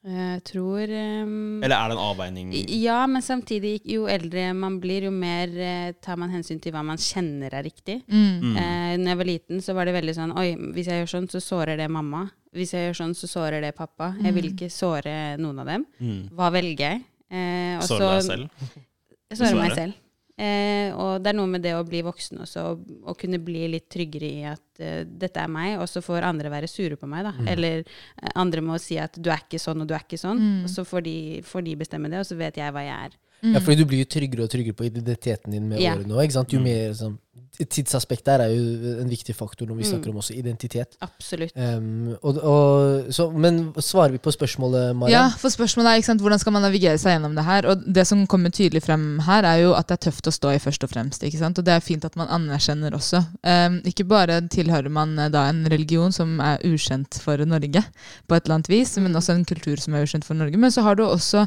Jeg 0.00 0.40
tror 0.48 0.88
um, 0.88 1.60
Eller 1.60 1.74
er 1.76 1.90
det 1.90 1.96
en 1.98 2.00
avveining 2.00 2.52
Ja, 2.72 3.02
men 3.10 3.20
samtidig, 3.20 3.82
jo 3.84 4.06
eldre 4.08 4.46
man 4.56 4.78
blir, 4.80 5.04
jo 5.04 5.12
mer 5.12 5.52
uh, 5.52 5.90
tar 6.00 6.16
man 6.16 6.32
hensyn 6.32 6.60
til 6.62 6.72
hva 6.72 6.80
man 6.86 6.96
kjenner 7.00 7.52
er 7.52 7.66
riktig. 7.66 7.98
Mm. 8.08 8.56
Uh, 8.56 8.94
når 8.96 9.12
jeg 9.12 9.20
var 9.20 9.28
liten, 9.28 9.60
så 9.60 9.76
var 9.76 9.90
det 9.90 9.96
veldig 9.98 10.16
sånn 10.16 10.32
Oi, 10.40 10.54
hvis 10.72 10.88
jeg 10.88 11.02
gjør 11.02 11.12
sånn, 11.12 11.28
så 11.28 11.42
sårer 11.44 11.76
det 11.82 11.90
mamma. 11.92 12.24
Hvis 12.56 12.72
jeg 12.74 12.88
gjør 12.88 13.00
sånn, 13.02 13.16
så 13.18 13.28
sårer 13.30 13.60
det 13.62 13.74
pappa. 13.76 14.14
Jeg 14.24 14.34
vil 14.38 14.48
ikke 14.54 14.70
såre 14.72 15.16
noen 15.38 15.60
av 15.62 15.68
dem. 15.74 15.84
mm. 16.00 16.22
Hva 16.38 16.48
velger 16.56 16.86
jeg? 16.94 17.04
Uh, 17.30 17.76
og 17.76 17.84
Sårer 17.90 18.16
deg 18.16 18.30
selv? 18.30 18.78
Såre 19.38 19.52
meg 19.60 19.76
selv. 19.76 20.00
Eh, 20.40 20.88
og 20.96 21.18
det 21.20 21.34
er 21.34 21.36
noe 21.36 21.50
med 21.50 21.60
det 21.66 21.74
å 21.76 21.82
bli 21.84 22.00
voksen 22.06 22.40
også, 22.46 22.62
og, 22.72 22.84
og 23.04 23.18
kunne 23.20 23.40
bli 23.44 23.66
litt 23.74 23.90
tryggere 23.92 24.28
i 24.30 24.44
at 24.48 24.80
eh, 24.80 25.02
dette 25.04 25.42
er 25.42 25.50
meg, 25.52 25.74
og 25.82 25.88
så 25.90 26.00
får 26.04 26.24
andre 26.30 26.52
være 26.52 26.70
sure 26.70 26.96
på 26.96 27.08
meg, 27.10 27.26
da. 27.28 27.34
Eller 27.52 27.82
eh, 27.82 28.30
andre 28.40 28.64
må 28.64 28.78
si 28.80 28.96
at 29.02 29.18
du 29.20 29.28
er 29.28 29.42
ikke 29.44 29.60
sånn, 29.60 29.84
og 29.84 29.90
du 29.90 29.96
er 29.98 30.06
ikke 30.06 30.20
sånn. 30.20 30.40
Og 30.64 30.70
så 30.72 30.86
får 30.88 31.04
de, 31.04 31.16
får 31.44 31.66
de 31.66 31.76
bestemme 31.82 32.08
det, 32.12 32.22
og 32.22 32.30
så 32.30 32.38
vet 32.40 32.56
jeg 32.62 32.72
hva 32.72 32.86
jeg 32.86 33.10
er. 33.10 33.18
Ja, 33.40 33.60
fordi 33.64 33.80
du 33.80 33.88
blir 33.88 34.02
jo 34.02 34.08
tryggere 34.12 34.44
og 34.44 34.50
tryggere 34.52 34.76
på 34.76 34.84
identiteten 34.84 35.54
din 35.54 35.68
med 35.68 35.80
Ja. 35.80 35.94
årene 35.96 36.12
òg. 36.12 36.32
Mm. 36.36 36.50
Jo 36.52 36.60
mer 36.60 36.92
sånn 36.96 37.18
Tidsaspektet 37.60 38.28
her 38.32 38.40
er 38.46 38.52
jo 38.54 38.94
en 39.02 39.10
viktig 39.10 39.34
faktor 39.36 39.66
når 39.68 39.76
vi 39.76 39.84
Mm. 39.84 39.90
snakker 39.90 40.10
om 40.10 40.16
også 40.22 40.32
identitet. 40.38 40.96
Absolutt. 41.04 41.52
Um, 41.56 42.16
og, 42.22 42.38
og, 42.38 43.12
så, 43.12 43.30
men 43.30 43.72
svarer 43.76 44.12
vi 44.14 44.18
på 44.18 44.32
spørsmålet, 44.32 44.96
Maria? 44.96 45.12
Ja, 45.12 45.24
for 45.36 45.52
spørsmålet 45.52 45.90
er 45.90 46.00
ikke 46.00 46.06
sant, 46.06 46.20
hvordan 46.24 46.38
skal 46.40 46.52
man 46.52 46.62
navigere 46.62 46.96
seg 46.98 47.18
gjennom 47.18 47.34
det 47.36 47.44
her. 47.44 47.66
Og 47.68 47.82
det 47.84 48.06
som 48.08 48.26
kommer 48.26 48.50
tydelig 48.50 48.82
frem 48.86 49.18
her, 49.26 49.44
er 49.44 49.60
jo 49.64 49.74
at 49.76 49.88
det 49.90 49.98
er 49.98 50.10
tøft 50.10 50.30
å 50.30 50.32
stå 50.32 50.54
i, 50.54 50.58
først 50.62 50.84
og 50.84 50.90
fremst. 50.94 51.22
ikke 51.22 51.38
sant? 51.42 51.58
Og 51.58 51.64
det 51.66 51.74
er 51.74 51.84
fint 51.84 52.04
at 52.04 52.16
man 52.16 52.28
anerkjenner 52.28 52.94
også. 52.96 53.20
Um, 53.44 53.80
ikke 53.84 54.04
bare 54.08 54.40
tilhører 54.48 54.88
man 54.88 55.18
eh, 55.18 55.28
da 55.28 55.48
en 55.50 55.66
religion 55.68 56.12
som 56.12 56.40
er 56.40 56.64
ukjent 56.64 57.20
for 57.20 57.36
Norge, 57.44 57.84
på 58.28 58.34
et 58.34 58.44
eller 58.46 58.54
annet 58.60 58.68
vis, 58.72 58.96
men 58.96 59.12
også 59.16 59.34
en 59.36 59.44
kultur 59.44 59.76
som 59.76 59.94
er 59.94 60.06
ukjent 60.08 60.24
for 60.24 60.34
Norge. 60.34 60.56
Men 60.56 60.70
så 60.72 60.82
har 60.86 60.94
du 60.96 61.04
også 61.04 61.46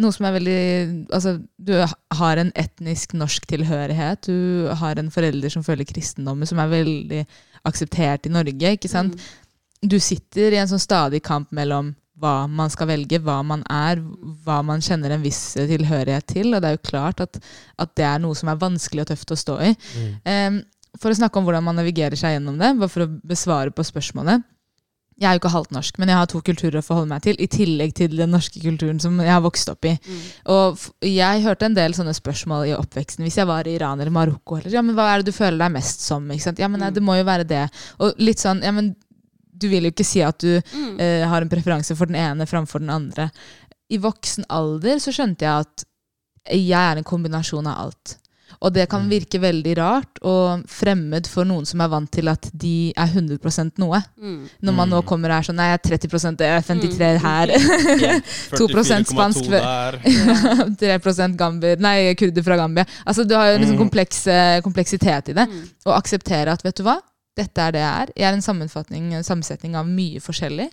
noe 0.00 0.14
som 0.14 0.24
er 0.24 0.36
veldig 0.38 0.60
altså 1.12 1.34
du 1.60 1.74
har 1.76 2.40
en 2.40 2.52
etnisk 2.58 3.12
norsk 3.18 3.44
tilhørighet. 3.50 4.28
Du 4.28 4.68
har 4.80 5.00
en 5.00 5.10
forelder 5.12 5.52
som 5.52 5.64
føler 5.66 5.88
kristendommen, 5.88 6.48
som 6.48 6.60
er 6.62 6.70
veldig 6.72 7.24
akseptert 7.68 8.28
i 8.28 8.32
Norge. 8.32 8.76
ikke 8.76 8.90
sant? 8.90 9.18
Du 9.82 9.98
sitter 10.00 10.54
i 10.54 10.60
en 10.62 10.70
sånn 10.70 10.82
stadig 10.82 11.22
kamp 11.26 11.52
mellom 11.52 11.92
hva 12.22 12.46
man 12.46 12.70
skal 12.70 12.86
velge, 12.92 13.18
hva 13.24 13.40
man 13.44 13.64
er, 13.72 14.00
hva 14.44 14.60
man 14.64 14.82
kjenner 14.84 15.14
en 15.14 15.24
viss 15.24 15.56
tilhørighet 15.58 16.28
til. 16.30 16.52
Og 16.52 16.62
det 16.62 16.70
er 16.70 16.76
jo 16.76 16.86
klart 16.86 17.22
at, 17.24 17.40
at 17.82 17.96
det 17.98 18.06
er 18.06 18.22
noe 18.22 18.38
som 18.38 18.52
er 18.52 18.60
vanskelig 18.60 19.04
og 19.04 19.10
tøft 19.10 19.34
å 19.34 19.40
stå 19.40 19.58
i. 19.66 19.72
Em, 20.28 20.62
for 21.00 21.10
å 21.10 21.18
snakke 21.18 21.40
om 21.40 21.48
hvordan 21.48 21.64
man 21.66 21.78
navigerer 21.80 22.18
seg 22.20 22.36
gjennom 22.36 22.60
det, 22.60 22.74
bare 22.78 22.92
for 22.92 23.06
å 23.06 23.12
besvare 23.26 23.74
på 23.74 23.84
spørsmålet. 23.88 24.44
Jeg 25.22 25.28
er 25.28 25.36
jo 25.36 25.42
ikke 25.42 25.52
halvt 25.54 25.74
norsk, 25.76 25.98
men 26.02 26.10
jeg 26.10 26.18
har 26.18 26.30
to 26.30 26.40
kulturer 26.42 26.80
å 26.80 26.82
forholde 26.82 27.12
meg 27.12 27.22
til, 27.22 27.36
i 27.38 27.46
tillegg 27.50 27.94
til 27.94 28.16
den 28.18 28.32
norske 28.34 28.58
kulturen 28.62 28.98
som 29.02 29.20
jeg 29.22 29.30
har 29.30 29.44
vokst 29.44 29.70
opp 29.70 29.86
i. 29.86 29.92
Og 30.50 30.82
jeg 31.06 31.44
hørte 31.44 31.68
en 31.68 31.76
del 31.78 31.94
sånne 31.94 32.14
spørsmål 32.18 32.66
i 32.72 32.74
oppveksten. 32.74 33.22
Hvis 33.26 33.38
jeg 33.38 33.46
var 33.46 33.68
i 33.70 33.76
Iran 33.78 34.02
eller 34.02 34.14
Marokko, 34.14 34.58
eller 34.58 34.74
ja, 34.74 34.82
men 34.82 34.98
hva 34.98 35.06
er 35.12 35.22
det 35.22 35.30
du 35.30 35.36
føler 35.36 35.60
deg 35.62 35.76
mest 35.78 36.02
som? 36.02 36.26
Ikke 36.34 36.48
sant? 36.48 36.58
Ja, 36.58 36.68
men 36.72 36.82
nei, 36.82 36.90
det 36.90 37.04
må 37.06 37.14
jo 37.20 37.28
være 37.28 37.46
det. 37.46 37.62
Og 38.02 38.18
litt 38.18 38.42
sånn, 38.42 38.64
ja, 38.66 38.74
men 38.74 38.94
du 39.62 39.68
vil 39.70 39.86
jo 39.86 39.92
ikke 39.94 40.06
si 40.06 40.24
at 40.26 40.42
du 40.42 40.56
eh, 40.58 41.22
har 41.28 41.44
en 41.44 41.52
preferanse 41.52 41.94
for 41.94 42.10
den 42.10 42.18
ene 42.18 42.48
framfor 42.50 42.82
den 42.82 42.90
andre. 42.90 43.28
I 43.92 44.00
voksen 44.02 44.48
alder 44.50 44.98
så 45.02 45.14
skjønte 45.14 45.46
jeg 45.46 45.68
at 45.68 45.86
jeg 46.50 46.74
er 46.74 46.98
en 46.98 47.06
kombinasjon 47.06 47.68
av 47.70 47.86
alt. 47.86 48.16
Og 48.60 48.72
det 48.74 48.88
kan 48.90 49.08
virke 49.10 49.40
veldig 49.42 49.74
rart 49.78 50.20
og 50.26 50.64
fremmed 50.70 51.28
for 51.30 51.48
noen 51.48 51.66
som 51.68 51.82
er 51.82 51.90
vant 51.92 52.10
til 52.12 52.30
at 52.32 52.48
de 52.52 52.92
er 52.92 53.14
100 53.14 53.72
noe. 53.82 54.02
Mm. 54.20 54.48
Når 54.62 54.76
man 54.76 54.92
nå 54.92 55.02
kommer 55.08 55.32
og 55.32 55.38
er 55.38 55.48
sånn 55.48 55.58
Nei, 55.62 55.68
jeg 55.70 55.78
er 55.78 55.84
30 56.08 56.36
det 56.40 56.48
er 56.48 56.66
53 56.66 57.22
her. 57.22 57.54
2% 58.56 59.10
spansk 59.14 59.48
der. 59.52 59.98
3 60.82 61.30
gambier, 61.38 61.80
nei, 61.82 61.96
kurder 62.18 62.46
fra 62.46 62.58
Gambia. 62.60 62.86
Altså, 63.04 63.24
du 63.28 63.36
har 63.38 63.52
jo 63.52 63.62
liksom 63.62 63.80
kompleks, 63.80 64.26
eh, 64.26 64.60
kompleksitet 64.64 65.32
i 65.32 65.38
det. 65.38 65.48
Og 65.86 65.96
akseptere 65.96 66.54
at 66.54 66.64
vet 66.64 66.78
du 66.78 66.86
hva, 66.86 66.98
dette 67.38 67.64
er 67.64 67.74
det 67.74 67.82
jeg 67.82 68.04
er. 68.04 68.14
Jeg 68.16 68.28
er 68.28 68.38
en 68.38 68.44
sammenfatning, 68.44 69.10
en 69.16 69.26
sammensetning 69.26 69.76
av 69.78 69.88
mye 69.88 70.20
forskjellig. 70.22 70.68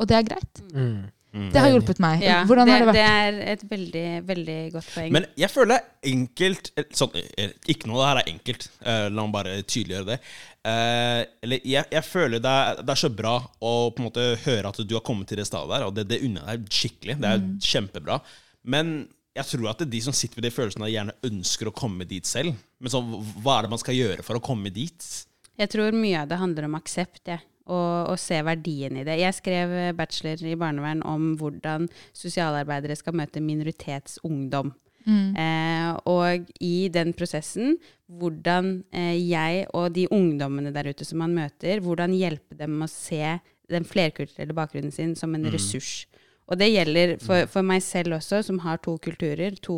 Og 0.00 0.08
det 0.10 0.18
er 0.18 0.26
greit. 0.26 0.64
Mm. 0.74 1.10
Det 1.32 1.60
har 1.64 1.70
hjulpet 1.72 1.98
meg. 2.04 2.20
Ja, 2.20 2.42
Hvordan 2.44 2.68
det, 2.68 2.72
har 2.74 2.82
det 2.82 2.86
vært? 2.90 2.96
det 2.98 3.04
er 3.08 3.52
et 3.54 3.62
veldig, 3.70 4.04
veldig 4.28 4.56
godt 4.74 4.88
poeng. 4.92 5.12
Men 5.16 5.26
jeg 5.40 5.48
føler 5.48 5.70
det 5.72 5.78
er 5.80 6.10
enkelt 6.12 6.68
eh, 6.76 6.84
sånn, 6.98 7.14
eh, 7.40 7.54
Ikke 7.72 7.88
noe 7.88 7.96
av 7.96 8.02
det 8.02 8.08
her 8.10 8.20
er 8.22 8.30
enkelt. 8.34 8.66
Uh, 8.84 9.06
la 9.08 9.24
meg 9.24 9.32
bare 9.38 9.54
tydeliggjøre 9.62 10.08
det. 10.10 10.18
Uh, 10.62 11.22
eller 11.46 11.64
jeg, 11.66 11.88
jeg 11.96 12.04
føler 12.06 12.42
det 12.44 12.52
er, 12.52 12.82
det 12.84 12.94
er 12.94 13.00
så 13.00 13.10
bra 13.22 13.32
å 13.64 13.72
på 13.90 14.02
en 14.02 14.08
måte 14.10 14.26
høre 14.44 14.68
at 14.74 14.82
du 14.84 14.92
har 14.98 15.04
kommet 15.06 15.30
til 15.32 15.40
det 15.40 15.46
stedet 15.48 15.72
der, 15.72 15.86
og 15.88 15.96
det, 15.96 16.04
det 16.12 16.20
unner 16.26 16.44
jeg 16.52 16.62
deg 16.66 16.78
skikkelig. 16.82 17.18
Det 17.24 17.32
er 17.32 17.42
Mm. 17.42 17.56
kjempebra. 17.72 18.20
Men 18.68 18.92
jeg 19.34 19.48
tror 19.48 19.70
at 19.72 19.80
det 19.80 19.86
er 19.88 19.92
de 19.96 20.00
som 20.04 20.12
sitter 20.14 20.36
med 20.38 20.44
de 20.46 20.52
følelsene, 20.54 20.90
gjerne 20.92 21.16
ønsker 21.24 21.70
å 21.70 21.72
komme 21.74 22.04
dit 22.06 22.28
selv. 22.28 22.52
Men 22.78 22.92
så, 22.92 23.00
hva 23.40 23.56
er 23.58 23.66
det 23.66 23.72
man 23.72 23.80
skal 23.80 23.96
gjøre 23.96 24.22
for 24.26 24.36
å 24.36 24.44
komme 24.44 24.68
dit? 24.74 25.08
Jeg 25.58 25.68
tror 25.72 25.96
mye 25.96 26.20
av 26.22 26.28
det 26.28 26.38
handler 26.40 26.68
om 26.68 26.76
aksept, 26.76 27.22
jeg. 27.28 27.40
Og, 27.62 28.10
og 28.10 28.16
se 28.18 28.40
verdien 28.42 28.96
i 28.98 29.04
det. 29.06 29.20
Jeg 29.20 29.36
skrev 29.36 29.70
eh, 29.70 29.92
bachelor 29.94 30.40
i 30.50 30.56
barnevern 30.58 31.04
om 31.06 31.36
hvordan 31.38 31.84
sosialarbeidere 32.10 32.96
skal 32.98 33.14
møte 33.14 33.38
minoritetsungdom. 33.44 34.72
Eh, 35.38 35.90
og 36.06 36.50
i 36.62 36.88
den 36.94 37.12
prosessen, 37.16 37.76
hvordan 38.06 38.84
eh, 38.94 39.16
jeg 39.18 39.66
og 39.74 39.94
de 39.96 40.06
ungdommene 40.14 40.72
der 40.74 40.90
ute 40.92 41.06
som 41.06 41.22
man 41.22 41.34
møter, 41.34 41.82
hvordan 41.82 42.14
hjelpe 42.14 42.58
dem 42.58 42.82
å 42.82 42.90
se 42.90 43.38
den 43.72 43.86
flerkulturelle 43.88 44.54
bakgrunnen 44.54 44.94
sin 44.94 45.16
som 45.18 45.34
en 45.34 45.48
ressurs. 45.50 46.06
Og 46.50 46.58
det 46.58 46.68
gjelder 46.72 47.14
for, 47.22 47.46
for 47.48 47.64
meg 47.64 47.80
selv 47.84 48.16
også, 48.18 48.40
som 48.44 48.58
har 48.64 48.80
to 48.82 48.96
kulturer, 49.00 49.54
to 49.62 49.76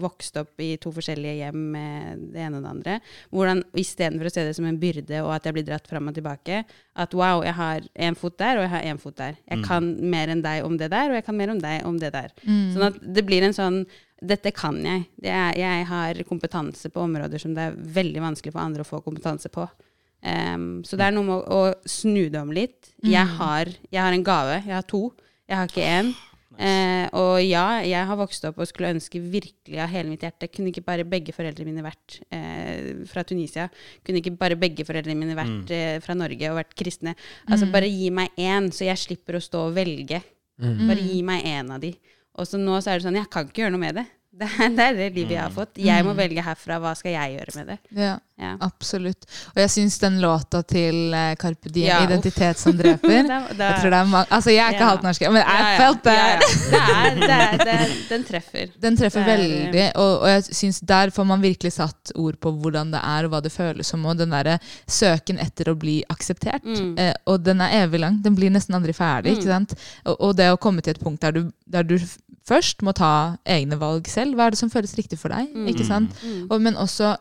vokst 0.00 0.38
opp 0.40 0.62
i 0.64 0.72
to 0.80 0.90
forskjellige 0.94 1.36
hjem 1.42 1.60
med 1.74 2.24
det 2.32 2.40
ene 2.46 2.58
og 2.58 2.64
det 2.64 2.72
andre. 2.72 2.96
Hvordan 3.34 3.60
istedenfor 3.76 4.30
å 4.30 4.32
se 4.32 4.46
det 4.48 4.54
som 4.56 4.66
en 4.66 4.80
byrde, 4.80 5.20
og 5.22 5.34
at 5.36 5.46
jeg 5.46 5.58
blir 5.58 5.66
dratt 5.68 5.86
fram 5.86 6.08
og 6.10 6.16
tilbake, 6.16 6.62
at 6.96 7.14
wow, 7.14 7.44
jeg 7.46 7.54
har 7.58 7.86
en 8.08 8.18
fot 8.18 8.38
der, 8.40 8.58
og 8.58 8.66
jeg 8.66 8.72
har 8.72 8.88
en 8.90 9.02
fot 9.02 9.18
der. 9.20 9.36
Jeg 9.44 9.62
kan 9.68 9.92
mer 10.16 10.32
enn 10.32 10.42
deg 10.42 10.66
om 10.66 10.78
det 10.80 10.90
der, 10.94 11.12
og 11.12 11.20
jeg 11.20 11.26
kan 11.28 11.38
mer 11.38 11.52
om 11.52 11.60
deg 11.62 11.86
om 11.86 12.00
det 12.02 12.10
der. 12.16 12.32
Sånn 12.74 12.88
at 12.88 12.98
det 13.02 13.26
blir 13.28 13.46
en 13.46 13.56
sånn 13.56 13.82
dette 14.24 14.50
kan 14.56 14.78
jeg. 14.80 15.04
Det 15.20 15.28
er, 15.28 15.52
jeg 15.60 15.84
har 15.90 16.22
kompetanse 16.28 16.88
på 16.88 17.02
områder 17.04 17.38
som 17.42 17.52
det 17.54 17.68
er 17.68 17.76
veldig 17.76 18.22
vanskelig 18.24 18.54
for 18.54 18.64
andre 18.64 18.82
å 18.86 18.88
få 18.88 19.02
kompetanse 19.04 19.52
på. 19.52 19.66
Um, 20.24 20.80
så 20.82 20.96
det 20.96 21.04
er 21.06 21.14
noe 21.14 21.26
med 21.28 21.36
å, 21.36 21.60
å 21.68 21.88
snu 21.88 22.30
det 22.32 22.40
om 22.40 22.50
litt. 22.56 22.94
Jeg, 23.04 23.28
har, 23.36 23.68
jeg 23.92 24.00
har 24.00 24.16
en 24.16 24.24
gave. 24.26 24.62
Jeg 24.64 24.74
har 24.74 24.86
to. 24.88 25.10
Jeg 25.46 25.58
har 25.60 25.70
ikke 25.70 25.86
én. 25.86 26.14
Eh, 26.56 27.04
og 27.12 27.42
ja, 27.44 27.82
jeg 27.84 28.08
har 28.08 28.16
vokst 28.16 28.44
opp 28.48 28.56
og 28.62 28.68
skulle 28.68 28.94
ønske 28.94 29.20
virkelig 29.20 29.80
av 29.82 29.90
hele 29.92 30.08
mitt 30.08 30.22
hjerte 30.24 30.46
Kunne 30.48 30.70
ikke 30.70 30.84
bare 30.86 31.04
begge 31.04 31.34
foreldrene 31.36 31.68
mine 31.68 31.84
vært 31.84 32.16
eh, 32.32 33.02
fra 33.10 33.26
Tunisia? 33.28 33.66
Kunne 34.06 34.22
ikke 34.22 34.32
bare 34.40 34.56
begge 34.56 34.86
foreldrene 34.88 35.20
mine 35.20 35.36
vært 35.36 35.72
eh, 35.74 35.98
fra 36.04 36.16
Norge 36.16 36.48
og 36.48 36.56
vært 36.62 36.72
kristne? 36.78 37.12
Altså 37.44 37.68
Bare 37.74 37.90
gi 37.90 38.08
meg 38.14 38.32
én, 38.40 38.70
så 38.72 38.88
jeg 38.88 39.02
slipper 39.02 39.36
å 39.36 39.44
stå 39.44 39.66
og 39.68 39.76
velge. 39.76 40.22
Bare 40.88 41.02
gi 41.02 41.20
meg 41.26 41.44
én 41.44 41.74
av 41.74 41.82
de. 41.82 41.92
Og 42.40 42.48
så 42.48 42.60
nå 42.60 42.78
så 42.80 42.94
er 42.94 43.00
det 43.00 43.08
sånn, 43.08 43.20
jeg 43.20 43.28
kan 43.32 43.48
ikke 43.48 43.66
gjøre 43.66 43.74
noe 43.76 43.84
med 43.84 44.00
det. 44.00 44.06
Det 44.40 44.44
er 44.60 44.68
det, 44.76 44.84
er 44.84 44.96
det 44.98 45.04
livet 45.16 45.30
jeg 45.32 45.40
har 45.40 45.52
fått. 45.54 45.78
Jeg 45.80 46.04
må 46.04 46.12
velge 46.18 46.42
herfra. 46.44 46.76
Hva 46.82 46.90
skal 46.98 47.14
jeg 47.14 47.38
gjøre 47.38 47.52
med 47.56 47.66
det? 47.72 47.78
Ja, 47.96 48.14
Ja. 48.36 48.50
absolutt. 48.60 49.24
Og 49.54 49.62
jeg 49.62 49.70
syns 49.72 49.94
den 50.02 50.18
låta 50.20 50.60
til 50.68 51.14
eh, 51.16 51.30
Carpe 51.40 51.70
Diem, 51.72 51.86
Ja, 51.88 52.02
'Identitet 52.04 52.58
som 52.60 52.72
dreper' 52.80 53.24
Da- 53.30 53.38
da- 53.56 53.70
Jeg 53.70 53.80
tror 53.80 53.90
det 53.94 54.00
er 54.02 54.04
mange 54.10 54.26
Altså, 54.30 54.50
jeg 54.52 54.60
er 54.66 54.72
ikke 54.76 54.88
halvt 54.90 55.02
norsk, 55.08 55.20
men 55.32 55.40
jeg 55.40 55.78
felt 55.80 56.02
det. 56.04 56.18
Den 58.10 58.24
treffer. 58.28 58.68
Den 58.80 58.96
treffer 58.98 59.20
er- 59.24 59.30
veldig, 59.38 59.86
og, 59.96 60.20
og 60.20 60.28
jeg 60.28 60.44
synes 60.52 60.80
der 60.80 61.10
får 61.16 61.24
man 61.32 61.40
virkelig 61.42 61.72
satt 61.78 62.12
ord 62.14 62.36
på 62.42 62.52
hvordan 62.60 62.92
det 62.92 63.00
er, 63.02 63.24
og 63.24 63.32
hva 63.32 63.40
det 63.44 63.52
føles 63.54 63.86
som, 63.88 64.04
og 64.06 64.18
den 64.20 64.30
derre 64.36 64.58
søken 64.86 65.40
etter 65.42 65.70
å 65.72 65.76
bli 65.78 65.98
akseptert. 66.12 66.64
Mm. 66.66 66.92
Eh, 66.98 67.14
og 67.26 67.40
den 67.46 67.60
er 67.64 67.84
evig 67.86 68.00
lang, 68.04 68.20
den 68.24 68.36
blir 68.36 68.50
nesten 68.52 68.76
aldri 68.76 68.92
ferdig, 68.96 69.36
ikke 69.38 69.48
sant? 69.50 69.74
Og, 70.04 70.16
og 70.20 70.36
det 70.38 70.50
å 70.52 70.60
komme 70.60 70.84
til 70.84 70.92
et 70.96 71.00
punkt 71.02 71.20
der 71.24 71.32
du, 71.32 71.42
der 71.66 71.82
du 71.88 71.96
først 72.46 72.82
må 72.86 72.92
ta 72.94 73.36
egne 73.44 73.78
valg 73.80 74.06
selv, 74.08 74.34
hva 74.36 74.46
er 74.46 74.50
det 74.54 74.58
som 74.60 74.70
føles 74.70 74.94
riktig 74.96 75.18
for 75.18 75.28
deg, 75.34 75.48
Mm. 75.54 75.66
ikke 75.72 75.86
sant? 75.86 76.12
Og, 76.50 76.60
men 76.62 76.74
også, 76.76 77.16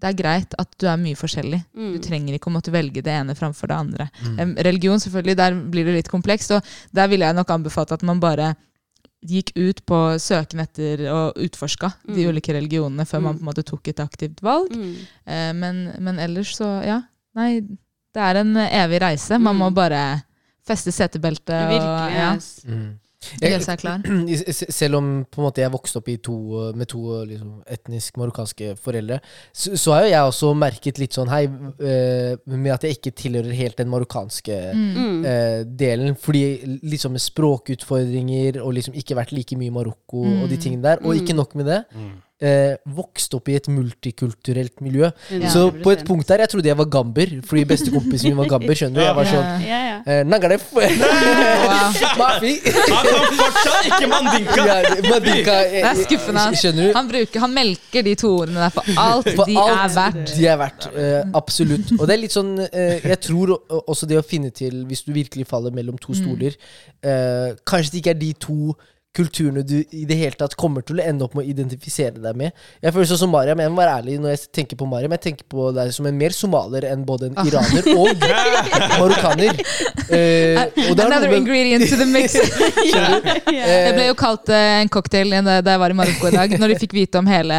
det 0.00 0.08
er 0.12 0.16
greit 0.22 0.54
at 0.58 0.68
du 0.78 0.86
er 0.86 0.96
mye 0.96 1.16
forskjellig. 1.18 1.64
Mm. 1.74 1.92
Du 1.92 1.98
trenger 1.98 2.34
ikke 2.38 2.48
å 2.50 2.54
måtte 2.54 2.70
velge 2.72 3.02
det 3.02 3.12
ene 3.12 3.34
framfor 3.34 3.66
det 3.68 3.76
andre. 3.76 4.08
Em, 4.38 4.54
religion, 4.56 4.98
selvfølgelig, 5.02 5.36
der 5.36 5.54
blir 5.72 5.84
det 5.84 5.94
litt 5.98 6.08
komplekst, 6.08 6.50
og 6.54 6.62
der 6.94 7.08
ville 7.08 7.26
jeg 7.26 7.34
nok 7.34 7.50
anbefalt 7.50 7.92
at 7.92 8.02
man 8.06 8.20
bare 8.20 8.54
gikk 9.26 9.50
ut 9.58 9.80
på 9.84 9.98
søken 10.22 10.60
etter 10.62 11.00
og 11.10 11.34
utforska 11.42 11.92
de 12.06 12.22
Mm. 12.24 12.28
ulike 12.30 12.54
religionene 12.54 13.04
før 13.04 13.20
man 13.22 13.34
på 13.34 13.40
en 13.42 13.46
måte 13.50 13.64
tok 13.66 13.88
et 13.88 13.98
aktivt 13.98 14.40
valg. 14.40 14.70
Mm. 14.70 14.94
Eh, 15.26 15.52
men, 15.52 15.92
men 15.98 16.18
ellers 16.20 16.54
så, 16.56 16.84
ja. 16.86 17.02
Nei, 17.34 17.60
det 18.14 18.22
er 18.22 18.36
en 18.36 18.54
evig 18.54 19.00
reise. 19.02 19.38
Man 19.40 19.56
Mm. 19.56 19.58
må 19.58 19.74
bare 19.74 20.22
feste 20.64 20.92
setebeltet 20.94 21.50
og 21.50 21.70
Virkelig. 21.74 22.14
ja, 22.14 22.30
ass. 22.36 22.64
Mm. 22.64 22.98
S- 23.20 24.64
Selv 24.80 24.94
om 24.96 25.24
på 25.30 25.40
en 25.40 25.46
måte 25.48 25.60
jeg 25.60 25.72
vokste 25.72 25.98
opp 25.98 26.08
i 26.08 26.16
to, 26.22 26.36
med 26.78 26.86
to 26.88 27.24
liksom, 27.26 27.62
etnisk 27.66 28.16
marokkanske 28.16 28.76
foreldre, 28.78 29.18
så, 29.52 29.74
så 29.76 29.92
har 29.96 30.04
jo 30.06 30.10
jeg 30.12 30.28
også 30.30 30.52
merket 30.56 30.98
litt 31.02 31.12
sånn 31.18 31.28
hei, 31.32 31.44
uh, 31.46 32.36
med 32.54 32.72
at 32.72 32.86
jeg 32.86 32.98
ikke 32.98 33.14
tilhører 33.18 33.52
helt 33.58 33.76
den 33.82 33.90
marokkanske 33.90 34.58
Mm. 34.74 35.24
uh, 35.26 35.64
delen. 35.78 36.14
Fordi 36.16 36.78
liksom 36.82 37.12
med 37.12 37.20
språkutfordringer 37.20 38.60
og 38.62 38.74
liksom 38.78 38.94
ikke 38.94 39.16
vært 39.18 39.32
like 39.36 39.56
mye 39.58 39.70
i 39.72 39.74
Marokko 39.74 40.22
og 40.24 40.48
de 40.48 40.56
Mm. 40.56 40.62
tingene 40.62 40.82
der. 40.82 40.98
Og 41.04 41.14
Mm. 41.14 41.20
ikke 41.22 41.36
nok 41.36 41.54
med 41.54 41.66
det. 41.66 41.84
Eh, 42.40 42.76
vokst 42.94 43.32
opp 43.34 43.48
i 43.50 43.56
et 43.58 43.66
multikulturelt 43.66 44.76
miljø. 44.80 45.08
Ja. 45.34 45.48
Så 45.50 45.72
på 45.82 45.90
et 45.90 46.04
punkt 46.06 46.28
der 46.30 46.38
jeg 46.44 46.50
trodde 46.52 46.68
jeg 46.70 46.78
var 46.78 46.86
gamber, 46.86 47.32
fordi 47.44 47.64
bestekompisen 47.66 48.30
min 48.30 48.36
var 48.38 48.46
gamber. 48.52 48.76
skjønner 48.78 49.00
du? 49.00 49.02
Jeg 49.08 49.16
var 49.16 49.26
sånn 49.26 49.64
Ja, 49.66 49.78
ja. 49.88 49.96
eh, 50.06 50.20
Nagaref! 50.22 50.68
Mafi! 52.20 52.52
Han 52.62 53.08
kan 53.08 53.34
fortsatt 53.40 53.88
ikke 53.90 54.08
mandinka! 54.12 54.66
Ja, 54.68 54.76
mandinka 55.08 55.56
eh, 55.64 55.72
Det 55.78 55.82
er 55.90 56.00
skuffende. 56.04 56.44
Skjønner 56.60 56.86
du? 56.88 56.92
Han, 56.94 57.08
bruker, 57.10 57.42
han 57.42 57.54
melker 57.56 58.06
de 58.06 58.14
to 58.22 58.30
ordene 58.44 58.62
der 58.68 58.74
for 58.76 58.92
alt 59.02 59.30
For 59.34 59.50
de 59.50 59.56
alt 59.58 59.82
er 59.82 59.94
verdt. 59.96 60.34
De 60.38 60.46
er 60.52 60.60
verdt. 60.62 60.88
eh, 60.94 61.22
absolutt. 61.42 61.90
Og 61.98 62.04
det 62.06 62.16
er 62.16 62.22
litt 62.22 62.36
sånn 62.36 62.52
eh, 62.68 63.00
Jeg 63.02 63.20
tror 63.26 63.56
også 63.80 64.06
det 64.10 64.20
å 64.20 64.24
finne 64.26 64.52
til, 64.54 64.84
hvis 64.88 65.02
du 65.06 65.12
virkelig 65.16 65.48
faller 65.50 65.74
mellom 65.74 65.98
to 65.98 66.14
Mm. 66.14 66.20
stoler 66.22 66.54
eh, 67.04 67.50
Kanskje 67.68 67.92
det 67.92 67.98
ikke 68.00 68.10
er 68.14 68.18
de 68.22 68.30
to 68.40 68.56
kulturene 69.18 69.64
du 69.66 69.76
i 69.82 70.04
det 70.08 70.16
hele 70.20 70.38
tatt 70.38 70.54
kommer 70.58 70.84
til 70.86 71.00
å 71.00 71.04
ende 71.04 71.26
opp 71.26 71.34
med 71.36 71.44
å 71.44 71.50
identifisere 71.50 72.22
deg 72.22 72.36
med. 72.38 72.54
Jeg 72.84 72.94
føler 72.94 73.08
sånn 73.10 73.20
som 73.24 73.32
Mariam, 73.34 73.58
jeg 73.62 73.72
må 73.74 73.80
være 73.82 73.96
ærlig 74.00 74.18
når 74.22 74.34
jeg 74.36 74.42
tenker 74.60 74.78
på 74.78 74.86
Mariam. 74.90 75.14
Jeg 75.16 75.24
tenker 75.26 75.48
på 75.50 75.68
deg 75.76 75.90
som 75.96 76.06
en 76.08 76.18
mer 76.20 76.34
somalier 76.36 76.86
enn 76.92 77.04
både 77.08 77.28
en 77.30 77.38
Ah. 77.38 77.46
iraner 77.46 77.88
og 77.94 78.24
marokkaner. 79.00 79.58
Uh, 80.08 80.62
og 80.88 80.94
det 80.96 81.02
er 81.02 81.06
Another 81.06 81.34
ingredient 81.36 81.84
to 81.90 81.98
the 82.00 82.06
mix. 82.08 82.34
Jeg 82.38 83.94
ble 83.94 84.04
eh, 84.04 84.08
jo 84.08 84.16
kalt 84.18 84.50
uh, 84.52 84.58
en 84.82 84.90
cocktail 84.92 85.34
da 85.44 85.58
jeg 85.60 85.80
var 85.80 85.92
i 85.92 85.96
Marokko 85.98 86.28
i 86.30 86.34
dag, 86.34 86.54
når 86.60 86.72
de 86.72 86.78
fikk 86.82 86.94
vite 86.96 87.20
om 87.20 87.28
hele 87.28 87.56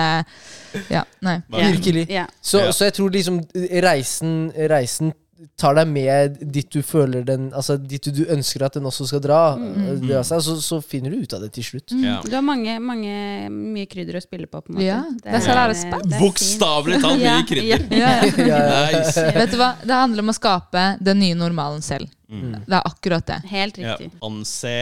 Ja, 0.91 1.03
nei. 1.25 1.39
Virkelig. 1.53 2.05
Yeah. 2.09 2.29
Så, 2.41 2.61
så 2.75 2.89
jeg 2.89 2.97
tror 2.99 3.13
liksom 3.13 3.41
reisen, 3.85 4.35
reisen 4.69 5.13
tar 5.59 5.75
deg 5.77 5.87
med 5.87 6.37
dit 6.51 6.67
du 6.71 6.81
føler 6.83 7.23
den 7.27 7.49
Altså 7.55 7.77
dit 7.79 8.03
du, 8.03 8.11
du 8.11 8.31
ønsker 8.33 8.65
at 8.65 8.73
den 8.75 8.83
også 8.89 9.07
skal 9.07 9.21
dra, 9.23 9.39
Mm. 9.59 10.01
dra 10.07 10.21
seg, 10.27 10.41
så, 10.43 10.55
så 10.63 10.79
finner 10.83 11.11
du 11.13 11.21
ut 11.23 11.33
av 11.33 11.41
det 11.45 11.51
til 11.55 11.63
slutt. 11.63 11.93
Ja. 12.03 12.17
Du 12.25 12.33
har 12.35 12.43
mange, 12.45 12.75
mange, 12.83 13.13
mye 13.49 13.87
krydder 13.89 14.19
å 14.19 14.23
spille 14.23 14.47
på, 14.47 14.61
på 14.61 14.73
en 14.73 14.79
måte. 14.79 14.87
Ja, 14.87 14.99
det 15.23 15.35
er 15.39 15.49
er 15.55 15.75
er. 15.75 16.19
Bokstavelig 16.19 17.01
talt 17.03 17.21
mye 17.23 17.43
krydder. 17.47 17.85
Ja, 17.91 18.09
ja. 18.23 18.31
Ja, 18.47 18.61
ja. 18.63 18.81
Nice. 18.99 19.25
Vet 19.35 19.51
du 19.53 19.57
hva? 19.61 19.73
Det 19.83 19.95
handler 19.95 20.25
om 20.25 20.33
å 20.33 20.37
skape 20.37 20.85
den 21.03 21.19
nye 21.23 21.37
normalen 21.39 21.81
selv. 21.85 22.09
Mm. 22.29 22.59
Det 22.65 22.75
er 22.77 22.83
akkurat 22.85 23.25
det. 23.25 23.39
Helt 23.49 23.77
Ja. 23.77 23.95
riktig. 23.95 24.11
Anse 24.25 24.75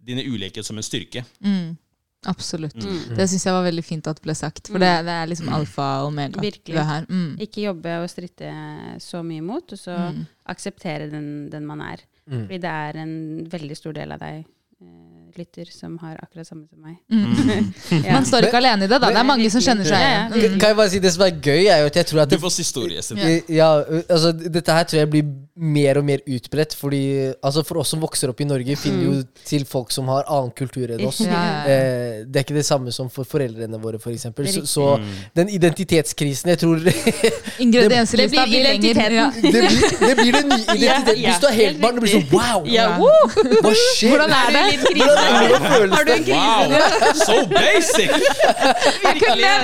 dine 0.00 0.22
ulikheter 0.24 0.64
som 0.66 0.76
en 0.80 0.86
styrke. 0.86 1.24
Mm. 1.44 1.76
Absolutt. 2.28 2.74
Mm. 2.76 3.14
Det 3.16 3.24
syns 3.30 3.46
jeg 3.46 3.54
var 3.54 3.64
veldig 3.64 3.84
fint 3.84 4.06
at 4.10 4.16
det 4.18 4.22
ble 4.26 4.34
sagt. 4.36 4.68
For 4.68 4.78
det, 4.82 4.90
det 5.06 5.14
er 5.22 5.26
liksom 5.30 5.48
alfa 5.56 5.86
og 6.02 6.10
omega. 6.10 6.40
Virkelig. 6.42 6.74
Det 6.76 6.84
her. 6.84 7.06
Mm. 7.08 7.30
Ikke 7.40 7.62
jobbe 7.64 7.94
og 8.02 8.10
stritte 8.12 8.50
så 9.00 9.22
mye 9.24 9.40
imot, 9.40 9.72
og 9.72 9.78
så 9.80 9.96
Mm. 10.10 10.26
akseptere 10.52 11.10
den, 11.10 11.48
den 11.50 11.64
man 11.66 11.80
er. 11.80 12.00
Mm. 12.28 12.42
Fordi 12.46 12.58
det 12.60 12.70
er 12.70 12.96
en 13.00 13.46
veldig 13.50 13.76
stor 13.76 13.92
del 13.96 14.12
av 14.12 14.18
deg, 14.20 14.44
eh, 14.82 15.19
lytter, 15.38 15.66
som 15.70 15.98
har 16.02 16.16
akkurat 16.22 16.46
samme 16.48 16.66
som 16.70 16.80
meg. 16.82 16.96
Mm. 17.12 17.72
Ja. 18.04 18.14
Man 18.14 18.24
står 18.26 18.46
ikke 18.46 18.56
alene 18.60 18.86
i 18.86 18.88
det, 18.88 18.98
da. 19.02 19.10
Det 19.10 19.18
er 19.20 19.26
mange 19.26 19.48
som 19.52 19.60
kjenner 19.62 19.84
seg 19.84 19.98
Ja, 20.00 20.10
ja. 20.14 20.24
Mm. 20.30 20.58
Kan 20.62 20.70
jeg 20.70 20.76
bare 20.78 20.90
si 20.92 20.98
Det 21.02 21.10
som 21.12 21.24
er 21.26 21.32
gøy, 21.42 21.64
er 21.68 21.80
jo 21.82 21.88
at 21.90 21.96
jeg 22.00 22.06
tror 22.08 22.20
at 22.22 22.30
Du 22.32 22.38
får 22.40 22.52
siste 22.54 22.80
ordet, 22.80 22.96
Jesper. 23.00 23.52
Ja. 23.52 23.68
altså, 24.08 24.30
Dette 24.32 24.72
her 24.76 24.86
tror 24.88 25.00
jeg 25.02 25.10
blir 25.12 25.30
mer 25.60 25.98
og 26.00 26.06
mer 26.08 26.22
utbredt. 26.24 26.74
Fordi 26.78 27.00
altså, 27.44 27.64
For 27.66 27.82
oss 27.82 27.90
som 27.92 28.00
vokser 28.02 28.30
opp 28.32 28.40
i 28.40 28.46
Norge, 28.48 28.76
finner 28.80 29.04
jo 29.04 29.14
til 29.44 29.66
folk 29.68 29.90
som 29.92 30.08
har 30.12 30.24
annen 30.30 30.52
kultur 30.56 30.94
enn 30.94 31.02
oss. 31.08 31.20
Ja, 31.26 31.30
ja, 31.34 31.42
ja. 31.44 31.74
Eh, 31.74 32.22
det 32.30 32.40
er 32.40 32.46
ikke 32.46 32.56
det 32.60 32.64
samme 32.68 32.94
som 32.94 33.10
for 33.12 33.28
foreldrene 33.28 33.80
våre, 33.82 34.00
f.eks. 34.00 34.24
Så, 34.30 34.32
Riktig. 34.40 34.64
så 34.70 34.86
Mm. 35.00 35.10
den 35.36 35.48
identitetskrisen 35.54 36.48
Jeg 36.50 36.58
tror 36.62 36.80
det 36.86 36.94
Ingredienslista 37.62 38.44
blir 38.46 38.60
blir 38.60 38.64
lenger. 38.64 39.10
Ja. 39.12 39.26
blir, 39.40 39.68
det 40.00 40.14
blir 40.18 40.32
den 40.32 40.48
nye 40.48 40.64
identiteten. 40.76 41.20
Ja, 41.20 41.30
Hvis 41.30 41.40
du 41.42 41.46
er 41.50 41.56
helt 41.58 41.80
barn, 41.82 41.94
det 41.98 42.04
blir 42.04 42.14
sånn 42.16 42.28
wow! 42.32 42.64
Hva 43.60 43.72
skjer? 43.76 44.14
Hvordan 44.14 44.34
er 44.34 44.50
det? 44.56 44.64
Hvordan 44.80 45.19
Har 45.20 46.04
du 46.04 46.12
en 46.12 46.24
krise? 46.24 46.36
Wow! 46.36 46.72
So 47.14 47.46
basic! 47.46 48.10
Virkelig. 49.04 49.50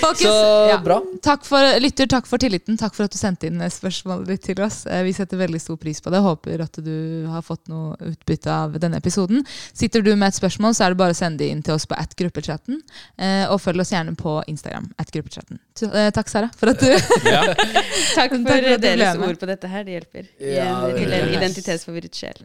Folkens, 0.00 0.24
ja. 0.24 1.00
Takk 1.22 1.44
for, 1.46 1.80
lytter, 1.80 2.06
takk 2.10 2.26
for 2.28 2.38
tilliten. 2.40 2.76
Takk 2.80 2.94
for 2.96 3.04
at 3.06 3.12
du 3.14 3.18
sendte 3.20 3.46
inn 3.50 3.60
spørsmålet 3.72 4.26
ditt 4.32 4.44
til 4.50 4.60
oss. 4.64 4.78
Eh, 4.88 5.02
Vi 5.06 5.12
setter 5.16 5.36
veldig 5.40 5.60
stor 5.62 5.76
pris 5.80 6.00
på 6.04 6.10
det. 6.12 6.20
Håper 6.24 6.60
at 6.64 6.74
du 6.84 7.26
har 7.30 7.42
fått 7.46 7.68
noe 7.70 7.96
utbytte 8.12 8.50
av 8.52 8.68
denne 8.82 8.96
episoden. 9.00 9.44
Sitter 9.76 10.00
du 10.06 10.12
med 10.16 10.28
et 10.30 10.38
spørsmål, 10.38 10.72
så 10.76 10.80
er 10.86 10.90
det 10.94 11.00
bare 11.02 11.14
å 11.14 11.18
sende 11.18 11.38
det 11.44 11.50
inn 11.52 11.62
til 11.66 11.74
oss 11.76 11.86
på 11.90 11.94
at 11.98 12.10
gruppechatten. 12.18 12.74
eh, 13.18 13.44
Og 13.50 13.58
følg 13.60 13.80
oss 13.84 13.92
gjerne 13.92 14.14
på 14.16 14.38
Instagram. 14.50 14.90
at 14.98 15.10
gruppechatten. 15.12 15.58
Eh, 15.82 16.10
Takk, 16.12 16.28
Sara, 16.28 16.50
for 16.56 16.68
at 16.74 16.80
du 16.80 16.86
Ja. 17.30 17.42
Takk 18.16 18.30
for 18.32 18.44
Takk 18.44 18.64
for 18.64 18.78
deres 18.82 19.16
ord 19.16 19.38
på 19.40 19.46
dette 19.48 19.68
her. 19.70 19.84
Det 19.84 19.92
hjelper. 19.98 20.24
Ja, 20.40 20.86
det, 20.86 21.06
det 21.06 21.10
det. 21.10 21.34
identitetsforvirret 21.38 22.14
sjel. 22.14 22.36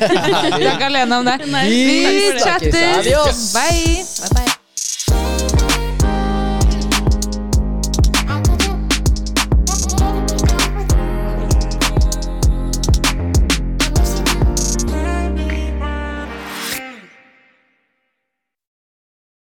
Du 0.00 0.62
er 0.62 0.72
ikke 0.72 0.90
alene 0.90 1.18
om 1.18 1.24
det. 1.26 1.38
Vi 1.44 1.80
Vi 2.32 2.38
snakkes. 2.38 3.52
Bye! 3.54 4.04
Bye, 4.20 4.34
bye. 4.34 4.65